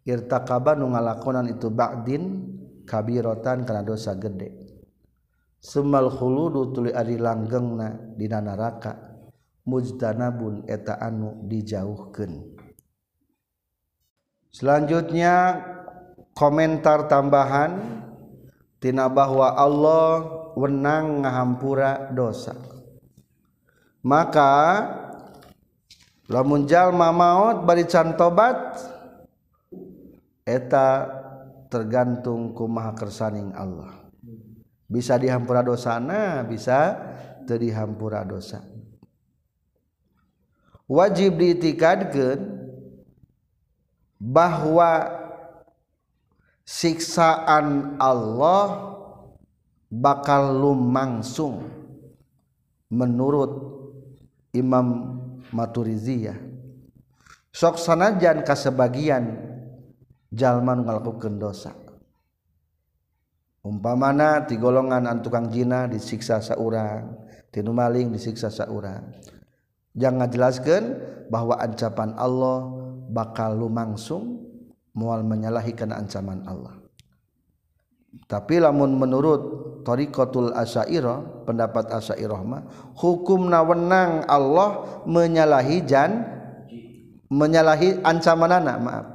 irtaqaba 0.09 0.73
nu 0.73 0.89
ngalakonan 0.97 1.53
itu 1.53 1.69
ba'din 1.69 2.49
kabirotan 2.89 3.69
kana 3.69 3.85
dosa 3.85 4.17
gede. 4.17 4.57
Sumal 5.63 6.11
khuludu 6.11 6.75
tuli 6.75 6.91
ari 6.91 7.21
langgengna 7.21 8.17
dina 8.17 8.43
neraka 8.43 8.99
mujtanabun 9.69 10.67
eta 10.67 10.99
anu 10.99 11.45
dijauhkeun. 11.47 12.57
Selanjutnya 14.49 15.61
komentar 16.33 17.07
tambahan. 17.07 18.01
tina 18.83 19.07
bahwa 19.07 19.55
Allah 19.55 20.27
wenang 20.59 21.23
ngahampura 21.23 22.11
dosa. 22.11 22.59
Maka 24.03 24.83
lamun 26.27 26.67
jalma 26.67 27.15
maut 27.15 27.63
bari 27.63 27.87
can 27.87 28.19
tobat 28.19 28.75
eta 30.43 31.07
tergantung 31.71 32.51
ku 32.51 32.67
maha 32.67 32.99
kersaning 32.99 33.55
Allah. 33.55 34.03
Bisa 34.91 35.15
dihampura 35.15 35.63
dosana 35.63 36.43
bisa 36.43 36.99
teu 37.47 37.63
dihampura 37.63 38.27
dosa. 38.27 38.67
Wajib 40.91 41.39
diitikadkeun 41.39 42.61
bahwa 44.19 45.22
siksaan 46.63 47.99
Allah 47.99 48.97
bakal 49.93 50.57
lumangsung 50.57 51.69
menurut 52.89 53.53
Imam 54.53 55.19
Maturiziyah 55.53 56.39
sok 57.53 57.77
sanajan 57.77 58.41
ka 58.43 58.57
sebagian 58.57 59.37
jalma 60.33 60.73
ngalakukeun 60.81 61.37
dosa. 61.37 61.77
Umpamana 63.63 64.43
ti 64.43 64.59
golongan 64.59 65.07
an 65.07 65.23
tukang 65.23 65.47
jina 65.53 65.87
disiksa 65.87 66.43
saurang 66.43 67.15
tinu 67.53 67.71
maling 67.71 68.11
disiksa 68.11 68.49
saurang. 68.51 69.13
Jangan 69.93 70.27
jelaskan 70.33 70.83
bahwa 71.29 71.61
ancapan 71.61 72.17
Allah 72.17 72.65
bakal 73.13 73.55
lumangsung 73.55 74.42
mual 74.93 75.25
menyalahi 75.25 75.73
kana 75.73 76.01
ancaman 76.01 76.45
Allah. 76.45 76.83
Tapi 78.29 78.61
lamun 78.61 78.93
menurut 79.01 79.41
Tariqatul 79.89 80.53
Asy'ariyah 80.53 81.49
pendapat 81.49 81.89
Asy'ariyah 81.89 82.41
mah 82.45 82.63
hukumna 82.93 83.65
wenang 83.65 84.29
Allah 84.29 84.85
menyalahi 85.09 85.81
jan 85.89 86.21
menyalahi 87.33 88.05
ancamanana 88.05 88.77
maaf. 88.77 89.07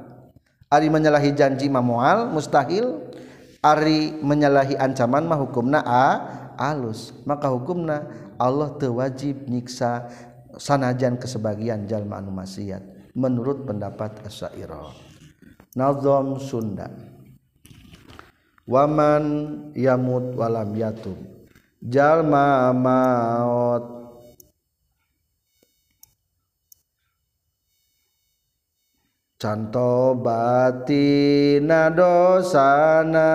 Ari 0.68 0.90
menyalahi 0.90 1.30
janji 1.32 1.70
mah 1.70 1.80
moal 1.80 2.26
mustahil. 2.28 3.06
Ari 3.62 4.18
menyalahi 4.18 4.74
ancaman 4.74 5.30
mah 5.30 5.38
hukumna 5.38 5.80
a 5.86 6.06
alus. 6.58 7.14
Maka 7.22 7.46
hukumna 7.54 8.02
Allah 8.34 8.74
teu 8.82 8.98
wajib 8.98 9.46
nyiksa 9.46 10.10
sanajan 10.58 11.22
kesebagian 11.22 11.86
jalma 11.86 12.18
anu 12.18 12.34
maksiat 12.34 13.14
menurut 13.14 13.62
pendapat 13.62 14.26
Asy'ariyah 14.26 15.07
Nazam 15.78 16.42
Sunda. 16.42 16.90
Waman 18.66 19.70
yamut 19.78 20.34
walam 20.34 20.74
yatum. 20.74 21.14
Jalma 21.86 22.74
maut 22.74 23.86
canto 29.38 30.18
batina 30.18 31.94
dosana. 31.94 33.30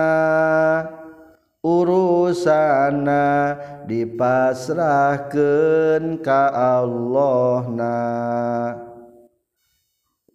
Urusana 1.64 3.56
dipasrahkeun 3.88 6.20
ka 6.20 6.52
Allah 6.52 7.64
na 7.72 7.96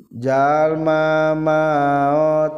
jalma 0.09 1.37
maut 1.37 2.49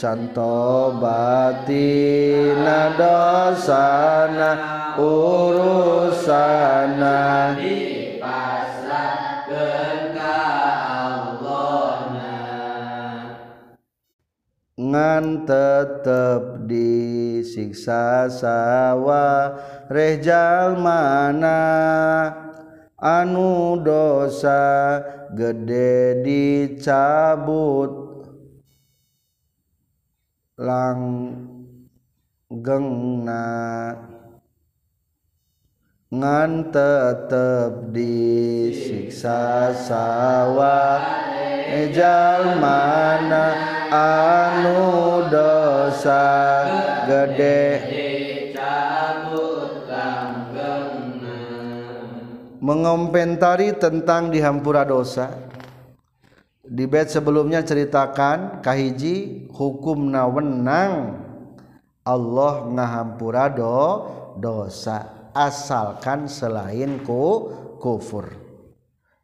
canto 0.00 0.96
batina 0.96 2.96
dosana 2.96 4.56
urusana. 4.96 7.20
Dipasrahkeun 7.60 10.16
ka 10.16 10.40
Allahna 11.04 12.40
ngan 14.80 15.44
tetep 15.44 16.64
disiksa 16.64 18.32
sawa 18.32 19.52
rejal 19.92 20.80
mana 20.80 21.60
anu 22.96 23.76
dosa 23.84 25.04
gede 25.34 26.22
dicabut. 26.22 27.92
Langgengna 30.54 31.74
ngan 36.14 36.70
tetep 36.70 37.90
disiksa 37.90 39.74
sawa 39.74 41.02
ejal 41.66 42.54
mana 42.62 43.50
anu 43.90 45.26
dosa 45.26 46.30
gede. 47.10 47.93
Mengomentari 52.64 53.76
tentang 53.76 54.32
dihampura 54.32 54.88
dosa. 54.88 55.28
Di 56.64 56.88
bed 56.88 57.12
sebelumnya 57.12 57.60
ceritakan 57.60 58.64
kahiji 58.64 59.44
hukum 59.52 60.08
nawenang 60.08 61.20
Allah 62.00 62.64
ngahampurado 62.72 64.08
dosa 64.40 65.28
asalkan 65.36 66.24
selain 66.24 67.04
ku 67.04 67.52
kufur. 67.84 68.32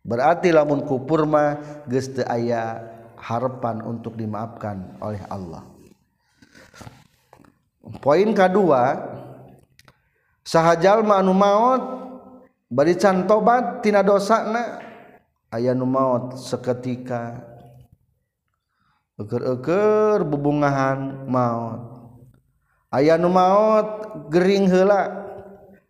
Berarti 0.05 0.53
lamun 0.53 0.85
kufur 0.85 1.25
mah 1.25 1.85
geus 1.89 2.13
aya 2.29 2.85
harapan 3.17 3.81
untuk 3.89 4.21
dimaafkan 4.21 5.01
oleh 5.01 5.21
Allah. 5.33 5.65
Poin 8.05 8.37
kedua 8.37 9.01
sahajal 10.45 11.01
anu 11.09 11.33
bari 12.71 12.95
can 12.95 13.27
tobat 13.27 13.83
tina 13.83 14.01
dosana. 14.01 14.79
Aya 15.51 15.75
nu 15.75 15.85
maot 15.85 16.39
seketika. 16.39 17.43
Eker-eker 19.19 20.23
bubungahan 20.23 21.27
maot. 21.27 21.81
Aya 22.95 23.19
nu 23.19 23.29
maot 23.29 24.15
gering 24.31 24.71
heula. 24.71 25.27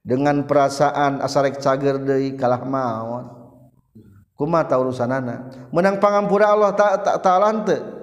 Dengan 0.01 0.49
perasaan 0.49 1.21
asarek 1.21 1.61
cager 1.61 2.01
deui 2.01 2.33
kalah 2.35 2.65
maot. 2.65 3.27
Kumaha 4.33 4.81
urusanana? 4.81 5.69
Menang 5.69 6.01
pangampura 6.01 6.57
Allah 6.57 6.73
tak 6.73 7.05
tak 7.05 7.21
taala 7.21 7.53
teu 7.69 8.01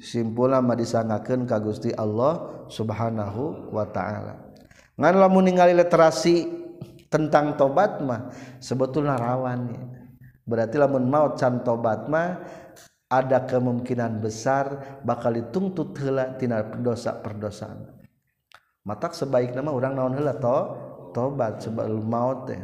simpulan 0.00 0.64
mah 0.64 0.74
disangakeun 0.74 1.44
ka 1.44 1.60
Gusti 1.60 1.92
Allah 1.92 2.64
Subhanahu 2.72 3.70
wa 3.70 3.84
taala. 3.88 4.40
Ngan 4.96 5.14
lamun 5.20 5.48
ningali 5.48 5.76
literasi 5.76 6.48
tentang 7.10 7.58
tobat 7.58 7.98
mah 8.00 8.30
sebetulnya 8.62 9.18
rawan 9.18 9.60
ya. 9.74 9.82
Berarti 10.46 10.78
lamun 10.78 11.10
maut 11.10 11.36
can 11.36 11.60
tobatmah 11.66 12.40
ada 13.10 13.42
kemungkinan 13.44 14.22
besar 14.22 14.98
bakal 15.02 15.34
ditungtut 15.34 15.98
hela 15.98 16.38
tina 16.38 16.62
dosa 16.78 17.18
perdosaan 17.18 18.00
matak 18.86 19.12
sebaik 19.12 19.52
nama 19.52 19.70
orang 19.74 19.92
naon 19.98 20.14
hela 20.16 20.34
to? 20.38 20.58
Tobat 21.10 21.58
sebelum 21.58 22.06
maut 22.06 22.46
teh 22.46 22.62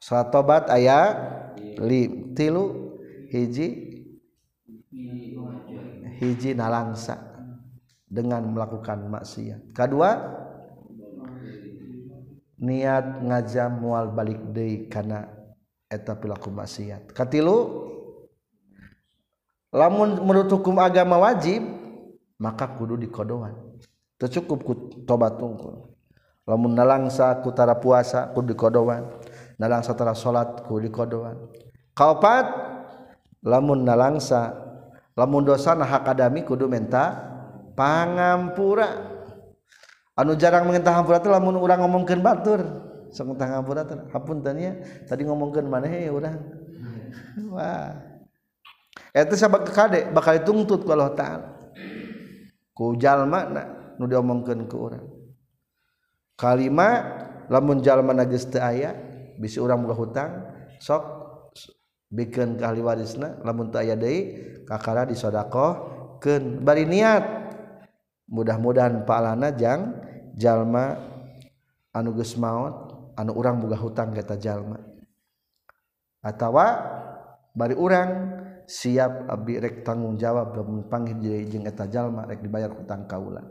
salat 0.00 0.32
tobat 0.32 0.72
ayah 0.72 1.12
li 1.84 2.32
tilu 2.32 2.96
hiji 3.28 3.68
hiji 6.16 6.50
nalangsa 6.56 7.20
dengan 8.08 8.40
melakukan 8.48 9.04
maksiat. 9.04 9.76
Kedua 9.76 10.16
niat 12.58 13.22
ngajam 13.22 13.78
mual 13.78 14.10
balik 14.10 14.38
deui 14.50 14.90
kana 14.90 15.30
eta 15.86 16.18
perilaku 16.18 16.50
maksiat. 16.50 17.14
Katilu 17.14 17.86
lamun 19.70 20.18
menurut 20.26 20.50
hukum 20.50 20.76
agama 20.82 21.16
wajib 21.22 21.62
maka 22.38 22.66
kudu 22.74 22.98
dikodohan. 22.98 23.54
Tercukup 24.18 24.60
ku 24.66 24.72
tobat 25.06 25.38
tungkul. 25.38 25.94
Lamun 26.48 26.74
nalangsa 26.74 27.38
ku 27.40 27.54
tara 27.54 27.78
puasa 27.78 28.34
kudu 28.34 28.52
dikodohan. 28.52 29.06
Nalangsa 29.58 29.94
tara 29.94 30.12
salat 30.18 30.66
kudu 30.66 30.90
dikodohan. 30.90 31.38
Kaopat 31.94 32.46
lamun 33.46 33.86
nalangsa 33.86 34.54
lamun 35.14 35.46
dosa 35.46 35.74
nah 35.74 35.86
hakadami 35.86 36.42
kudu 36.42 36.66
menta 36.66 37.14
pangampura 37.78 39.17
anu 40.18 40.34
jarang 40.34 40.66
mengentah 40.66 40.98
hampura 40.98 41.22
teh 41.22 41.30
lamun 41.30 41.54
urang 41.54 41.78
ngomongkeun 41.86 42.18
batur. 42.18 42.60
Sok 43.14 43.32
ngentah 43.32 43.62
hampura 43.62 43.86
teh. 43.86 43.94
Hapunten 44.10 44.58
ya 44.58 44.72
tadi 45.06 45.22
ngomongkeun 45.22 45.70
maneh 45.70 46.04
ya 46.04 46.10
urang. 46.10 46.36
Wah. 47.54 47.94
Eh, 49.14 49.24
Eta 49.24 49.38
sabab 49.38 49.64
kade 49.70 50.10
bakal 50.10 50.42
dituntut 50.42 50.82
ku 50.82 50.90
Allah 50.90 51.14
taala. 51.14 51.48
Ku 52.74 52.98
jalma 52.98 53.46
na 53.46 53.62
nu 53.96 54.10
diomongkeun 54.10 54.66
ku 54.66 54.76
urang. 54.90 55.06
Kalima 56.38 57.18
lamun 57.50 57.82
jalma 57.82 58.14
na 58.14 58.26
geus 58.26 58.46
teu 58.46 58.62
aya 58.62 58.94
bisi 59.38 59.58
urang 59.62 59.86
boga 59.86 59.96
hutang 59.96 60.30
sok 60.78 61.02
bikin 62.10 62.58
ke 62.58 62.64
ahli 62.66 62.82
warisna 62.82 63.38
lamun 63.42 63.70
teu 63.70 63.82
aya 63.82 63.94
deui 63.94 64.34
kakara 64.66 65.06
disodakohkeun. 65.06 66.62
Bari 66.66 66.84
niat. 66.84 67.38
Mudah-mudahan 68.28 69.08
pahalana 69.08 69.48
jang 69.56 70.04
jalma 70.38 70.94
anuges 71.90 72.38
maut 72.38 72.94
anu 73.18 73.34
urang 73.34 73.58
buga 73.58 73.74
hutang 73.74 74.14
kata 74.14 74.38
jalma. 74.38 74.78
Atawa 76.22 76.66
bari 77.50 77.74
urang 77.74 78.38
siap 78.70 79.26
abdi 79.26 79.58
rek 79.58 79.82
tanggung 79.82 80.14
jawab 80.14 80.54
lamun 80.54 80.86
panggih 80.86 81.18
jeung 81.50 81.66
eta 81.66 81.90
jalma 81.90 82.30
rek 82.30 82.38
dibayar 82.44 82.70
hutang 82.70 83.08
kaula 83.10 83.42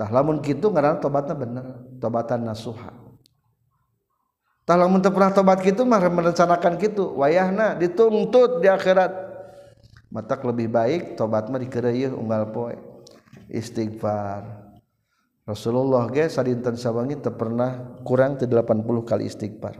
tah 0.00 0.08
lamun 0.08 0.40
kitu 0.40 0.72
ngaranna 0.72 0.96
tobatna 0.96 1.36
bener 1.36 1.66
tobatan 2.00 2.48
nasuha. 2.48 2.88
Tah 4.64 4.76
lamun 4.80 5.04
teu 5.04 5.12
pernah 5.12 5.34
tobat 5.34 5.60
kitu 5.60 5.84
mah 5.84 6.00
merencanakan 6.00 6.80
kitu 6.80 7.04
wayahna 7.20 7.76
dituntut 7.76 8.64
di 8.64 8.70
akhirat. 8.70 9.12
Matak 10.14 10.46
lebih 10.46 10.70
baik 10.72 11.20
tobat 11.20 11.52
mah 11.52 11.60
dikereueuh 11.60 12.16
unggal 12.16 12.48
poe. 12.54 12.78
Istighfar. 13.50 14.59
Rasulullah 15.50 16.06
ge 16.14 16.30
sadinten 16.30 16.78
sawangi 16.78 17.18
teu 17.18 17.34
pernah 17.34 17.98
kurang 18.06 18.38
ti 18.38 18.46
80 18.46 18.86
kali 19.02 19.26
istighfar. 19.26 19.74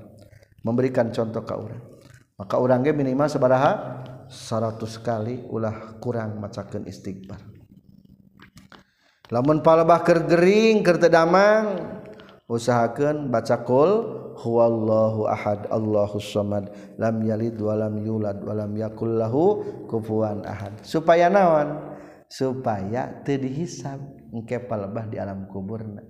Memberikan 0.66 1.14
contoh 1.14 1.46
ka 1.46 1.54
urang 1.54 2.00
maka 2.40 2.56
urang 2.56 2.80
ge 2.80 2.96
minimal 2.96 3.28
sabaraha 3.28 4.00
100 4.32 4.80
kali 5.04 5.44
ulah 5.52 6.00
kurang 6.00 6.40
macakeun 6.40 6.88
istighfar. 6.88 7.36
Lamun 9.28 9.60
palebah 9.60 10.00
keur 10.00 10.24
gering 10.24 10.80
keur 10.80 10.96
teu 10.96 11.12
damang 11.12 11.78
usahakeun 12.48 13.28
baca 13.28 13.60
qul 13.62 13.92
huwallahu 14.40 15.28
ahad 15.28 15.68
Allahus 15.68 16.32
samad 16.32 16.72
lam 16.96 17.20
yalid 17.22 17.60
walam 17.60 18.00
yulad 18.00 18.40
walam 18.40 18.72
yakul 18.72 19.20
lahu 19.20 19.60
kufuwan 19.84 20.40
ahad. 20.48 20.80
Supaya 20.80 21.28
naon? 21.28 21.76
Supaya 22.26 23.20
teu 23.22 23.36
dihisab 23.36 24.00
engke 24.30 24.62
palebah 24.62 25.06
di 25.10 25.18
alam 25.18 25.46
kuburna 25.50 26.02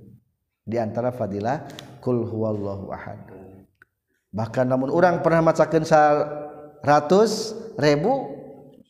di 0.64 0.77
antara 0.77 1.11
fadilah 1.11 1.66
qul 2.05 2.23
huwallahu 2.25 2.93
ahad. 2.95 3.21
Bahkan 4.31 4.66
namun 4.71 4.95
orang 4.95 5.25
pernah 5.27 5.43
macakeun 5.43 5.83
100 5.83 6.85
ribu 7.81 8.12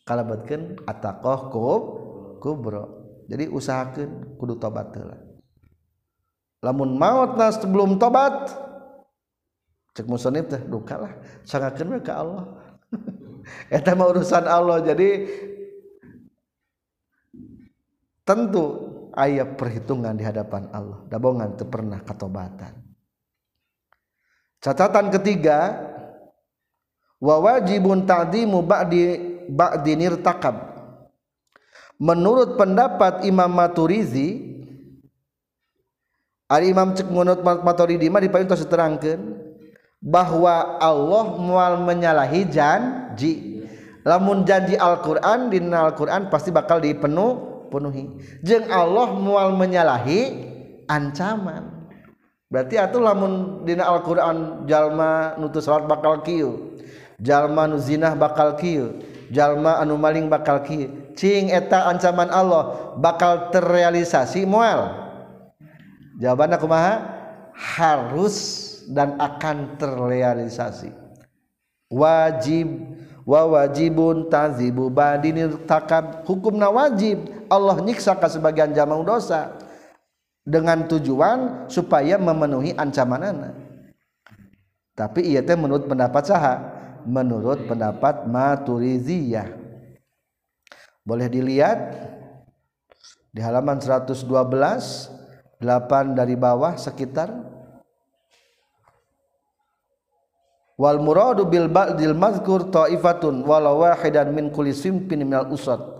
kalabatkeun 0.04 0.84
ataqoh 0.84 1.40
kubro. 2.42 2.84
Jadi 3.30 3.46
usahakeun 3.48 4.36
kudu 4.36 4.58
tobat 4.58 4.92
heula 4.92 5.30
lamun 6.60 6.96
maut 6.96 7.40
nas 7.40 7.56
sebelum 7.56 7.96
tobat 7.96 8.52
cek 9.96 10.06
musonib 10.06 10.46
teh 10.46 10.60
duka 10.68 10.96
lah. 11.00 11.12
Sangatkan 11.42 11.90
ke 12.04 12.12
Allah. 12.12 12.46
Eta 13.74 13.96
mah 13.96 14.12
urusan 14.12 14.44
Allah 14.46 14.84
jadi 14.84 15.26
tentu 18.22 18.89
ayat 19.20 19.60
perhitungan 19.60 20.16
di 20.16 20.24
hadapan 20.24 20.72
Allah. 20.72 21.04
Dabongan 21.12 21.60
teu 21.60 21.68
pernah 21.68 22.00
katobatan 22.00 22.90
catatan 24.60 25.08
ketiga 25.08 25.80
wa 27.18 27.36
wajibun 27.40 28.04
ta'dimu 28.04 28.60
ba'di 28.62 29.02
ba'di 29.48 29.92
nirtakab. 29.96 30.56
Menurut 32.00 32.56
pendapat 32.56 33.28
Imam 33.28 33.52
Maturizi 33.52 34.48
Imam 36.50 36.96
cek 36.96 37.06
menurut 37.06 37.44
Maturidi 37.44 38.10
mah 38.10 38.18
diparintos 38.18 38.64
diterangkeun 38.64 39.38
bahwa 40.02 40.80
Allah 40.82 41.24
mual 41.38 41.78
menyalahi 41.84 42.48
janji. 42.48 43.62
Lamun 44.02 44.48
janji 44.48 44.74
Al-Qur'an 44.74 45.52
di 45.52 45.60
Al-Qur'an 45.60 46.26
pasti 46.26 46.50
bakal 46.50 46.82
dipenuh 46.82 47.49
penuhi. 47.70 48.10
Jeung 48.42 48.66
Allah 48.68 49.14
mual 49.14 49.54
menyalahi 49.54 50.50
ancaman. 50.90 51.88
Berarti 52.50 52.74
atuh 52.76 52.98
lamun 52.98 53.62
dina 53.62 53.86
Al-Qur'an 53.86 54.66
jalma 54.66 55.38
nutus 55.38 55.70
salat 55.70 55.86
bakal 55.86 56.26
kieu. 56.26 56.74
Jalma 57.22 57.70
nu 57.70 57.78
zinah 57.78 58.18
bakal 58.18 58.58
kieu. 58.58 58.98
Jalma 59.30 59.78
anu 59.78 59.94
maling 59.94 60.26
bakal 60.26 60.66
kieu. 60.66 61.14
Cing 61.14 61.54
eta 61.54 61.86
ancaman 61.86 62.26
Allah 62.28 62.94
bakal 62.98 63.54
terrealisasi 63.54 64.42
moal 64.46 65.10
jawaban 66.20 66.52
aku 66.52 66.68
maha 66.68 67.00
harus 67.56 68.36
dan 68.92 69.16
akan 69.16 69.80
terrealisasi 69.80 70.92
wajib 71.88 72.68
wa 73.24 73.48
wajibun 73.48 74.28
tazibu 74.28 74.92
badinir 74.92 75.56
takab 75.64 76.22
hukumna 76.28 76.68
wajib 76.68 77.24
Allah 77.50 77.82
nyiksa 77.82 78.14
ke 78.14 78.28
sebagian 78.30 78.70
jamaah 78.70 79.02
dosa 79.02 79.58
dengan 80.46 80.86
tujuan 80.86 81.66
supaya 81.66 82.16
memenuhi 82.16 82.72
ancaman 82.78 83.20
anak 83.20 83.54
tapi 85.00 85.32
iya 85.32 85.40
teh 85.40 85.56
menurut 85.56 85.88
pendapat 85.88 86.28
saha? 86.28 86.54
Menurut 87.08 87.64
pendapat 87.64 88.28
maturiziyah. 88.28 89.48
Boleh 91.00 91.32
dilihat 91.32 91.96
di 93.32 93.40
halaman 93.40 93.80
112 93.80 94.12
8 94.20 96.12
dari 96.12 96.36
bawah 96.36 96.76
sekitar. 96.76 97.32
Wal 100.76 101.00
muradu 101.00 101.48
bil 101.48 101.68
ba'dil 101.68 102.16
mazkur 102.16 102.68
ta'ifatun 102.68 103.44
walau 103.44 103.84
wahidan 103.84 104.32
min 104.36 104.52
kulli 104.52 104.72
minal 105.16 105.48
usad 105.52 105.99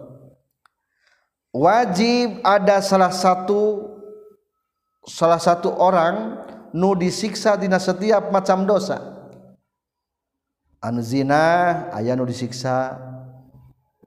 wajib 1.51 2.39
ada 2.47 2.79
salah 2.83 3.11
satu 3.11 3.91
salah 5.07 5.43
satu 5.43 5.75
orang 5.75 6.39
nu 6.71 6.95
disiksa 6.95 7.59
dina 7.59 7.83
setiap 7.83 8.31
macam 8.31 8.63
dosa. 8.67 9.19
Anu 10.81 11.05
zina 11.05 11.87
aya 11.93 12.17
nu 12.17 12.25
disiksa 12.25 12.97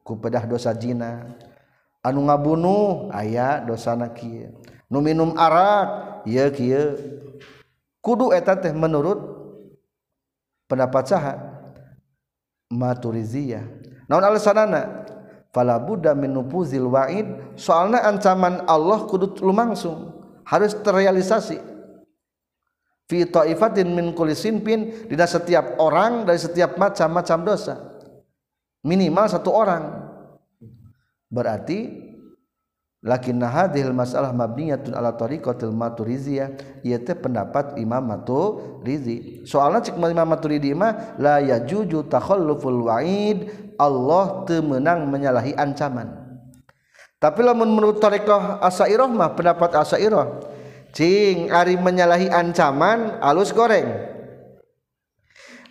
ku 0.01 0.17
pedah 0.17 0.47
dosa 0.47 0.73
zina. 0.73 1.37
Anu 2.03 2.27
ngabunuh 2.27 3.13
aya 3.13 3.63
dosana 3.63 4.11
kieu. 4.11 4.51
Nu 4.91 4.99
minum 4.99 5.35
arak 5.39 6.21
ya 6.27 6.49
kieu. 6.51 6.99
Kudu 8.03 8.35
eta 8.35 8.59
teh 8.59 8.75
menurut 8.75 9.19
pendapat 10.67 11.07
saha. 11.07 11.35
Maturiziyah. 12.73 13.63
Naon 14.09 14.25
alasanana? 14.25 15.05
Fala 15.53 15.77
budda 15.77 16.17
min 16.17 16.33
nupuzil 16.33 16.89
wa'id. 16.89 17.55
Ancaman 18.03 18.65
Allah 18.67 19.05
kudu 19.05 19.39
lumangsung. 19.39 20.11
Harus 20.43 20.75
terrealisasi. 20.75 21.61
Fi 23.07 23.23
taifatin 23.29 23.93
min 23.93 24.11
kulli 24.11 24.35
sinfin. 24.35 25.07
Dina 25.07 25.29
setiap 25.29 25.79
orang 25.79 26.27
dari 26.27 26.41
setiap 26.41 26.75
macam-macam 26.75 27.39
dosa. 27.45 27.79
Minimal 28.83 29.31
satu 29.31 29.53
orang. 29.55 30.03
Berarti 31.31 32.02
lakin 33.03 33.43
hadhil 33.43 33.91
masalah 33.91 34.31
mabniyatun 34.31 34.95
ala 34.95 35.11
tariqatil 35.19 35.75
maturiziyah 35.75 36.79
ieu 36.87 36.99
teh 37.03 37.11
pendapat 37.11 37.75
Imam 37.75 37.99
Maturizi 37.99 39.43
soalna 39.43 39.83
cek 39.83 39.99
Imam 39.99 40.23
Maturidi 40.23 40.71
mah 40.71 41.19
la 41.19 41.43
yajuju 41.43 42.07
takhalluful 42.07 42.87
wa'id 42.87 43.51
Allah 43.75 44.47
teu 44.47 44.63
meunang 44.63 45.11
menyalahi 45.11 45.51
ancaman. 45.59 46.23
Tapi 47.19 47.39
lamun 47.43 47.71
menurut 47.71 47.99
tariqah 47.99 48.63
Asairah 48.63 49.07
mah 49.11 49.35
pendapat 49.35 49.75
Asairah 49.75 50.39
cing 50.95 51.51
ari 51.51 51.75
menyalahi 51.75 52.31
ancaman 52.31 53.19
alus 53.19 53.51
goreng. 53.51 54.15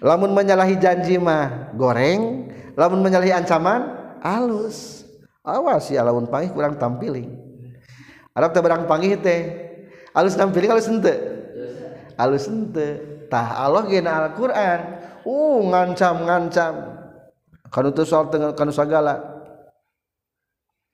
Lamun 0.05 0.37
menyalahi 0.37 0.77
janji 0.77 1.17
mah 1.17 1.73
goreng. 1.77 2.53
Lamun 2.77 3.05
menyalahi 3.05 3.37
ancaman 3.37 3.81
alus 4.21 5.02
awas 5.43 5.91
ya 5.91 6.07
laun 6.07 6.31
pangih 6.31 6.55
kurang 6.55 6.79
tampiling. 6.79 7.29
Arab 8.33 8.55
teh 8.57 8.63
barang 8.63 8.89
pangih 8.89 9.19
teh 9.21 9.41
alus 10.17 10.39
tampiling 10.39 10.73
alus 10.73 10.89
ente 10.89 11.15
alus 12.17 12.49
ente 12.49 12.89
tah 13.29 13.67
Allah 13.67 13.85
gena 13.91 14.27
Al-Qur'an. 14.27 14.81
Uh 15.23 15.63
ngancam 15.71 16.27
ngancam. 16.27 16.75
Kan 17.71 17.89
itu 17.89 18.03
soal 18.05 18.29
tengah 18.29 18.53
kan 18.53 18.69
segala 18.73 19.23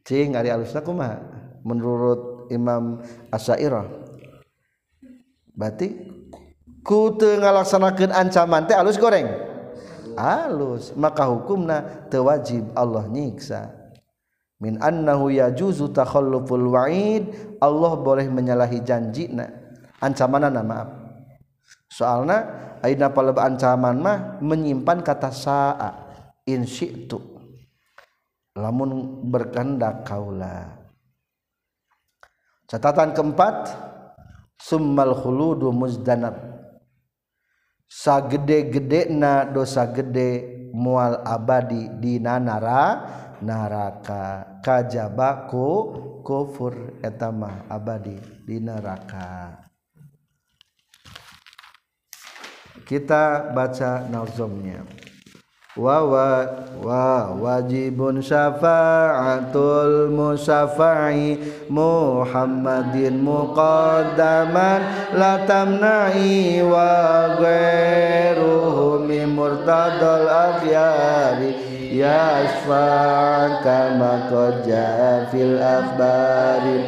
cing 0.04 0.36
ari 0.36 0.52
alusna 0.52 0.84
kumaha? 0.84 1.20
Menurut 1.64 2.48
Imam 2.48 3.02
Asy'ariyah 3.28 3.86
berarti 5.58 5.90
ku 6.86 7.18
teu 7.18 7.36
ngalaksanakeun 7.42 8.14
ancaman 8.14 8.64
teh 8.66 8.78
alus 8.78 8.96
goreng? 8.96 9.26
Alus. 10.18 10.94
Maka 10.98 11.26
hukumna 11.30 12.10
teu 12.10 12.26
wajib 12.26 12.74
Allah 12.74 13.06
nyiksa. 13.06 13.77
Min 14.58 14.78
annahu 14.82 15.30
yajuzu 15.30 15.94
takhalluful 15.94 16.74
wa'id 16.74 17.30
Allah 17.62 17.92
boleh 17.98 18.26
menyalahi 18.26 18.82
janjina 18.82 19.46
ancamanana 20.02 20.62
maaf. 20.62 20.88
Soalna 21.88 22.36
aina 22.82 23.10
paleba 23.10 23.46
ancaman 23.46 23.96
mah 23.98 24.18
menyimpan 24.42 25.02
kata 25.02 25.30
sa'a 25.30 25.90
in 26.46 26.66
syi'tu. 26.66 27.18
Lamun 28.58 29.22
berkehendak 29.30 30.02
kaula. 30.02 30.74
Catatan 32.66 33.14
keempat 33.14 33.70
summal 34.58 35.14
khuludu 35.14 35.70
muzdanab. 35.70 36.34
Sagede-gede 37.88 39.08
na 39.08 39.48
dosa 39.48 39.88
gede 39.88 40.58
mual 40.76 41.24
abadi 41.24 41.88
di 41.96 42.20
nara 42.20 43.00
naraka 43.42 44.58
kajbaku 44.64 45.68
kufur 46.26 46.98
etama 47.02 47.64
abadi 47.70 48.18
di 48.44 48.58
neraka. 48.60 49.54
Kita 52.88 53.52
baca 53.52 54.08
nazomnya 54.08 54.80
wawa 55.78 56.42
wa 56.82 57.30
wajibun 57.38 58.18
syafa'atul 58.18 60.10
musafa'i 60.10 61.38
Muhammadin 61.70 63.22
muqaddaman 63.22 64.80
la 65.14 65.46
tamna'i 65.46 66.58
wa 66.66 67.38
ghairuhu 67.38 69.06
min 69.06 69.38
murtadal 69.38 70.26
akhyari 71.98 72.62
yasfa' 72.62 73.62
kama 73.62 74.30
ja'a 74.66 75.30
fil 75.30 75.58
akhbari 75.58 76.78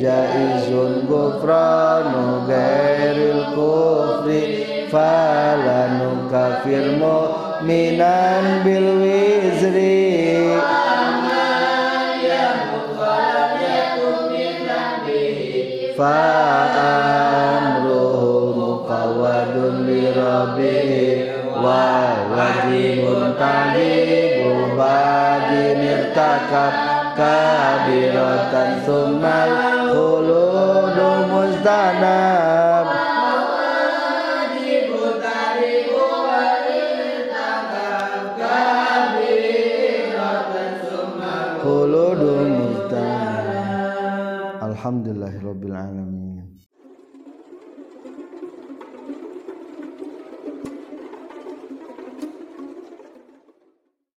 jaizun 0.00 1.06
gufranu 1.06 2.46
ghairil 2.48 3.54
kufri 3.54 4.42
falanu 4.90 6.28
kafir 6.30 6.98
mu'minan 6.98 8.64
bil 8.64 8.88
wizri. 9.00 10.02
Li 19.82 20.08
rabbih 20.14 21.32
wa 21.58 22.14
wajibun 22.30 23.34
tahibu 23.34 23.91
nirtakab 26.12 26.76
kabiratan 27.16 28.70
summal 28.84 29.52
khuludu 29.96 31.10
mustanab. 31.32 32.86
Alhamdulillahirabbil 44.62 45.78
alamin 45.78 46.21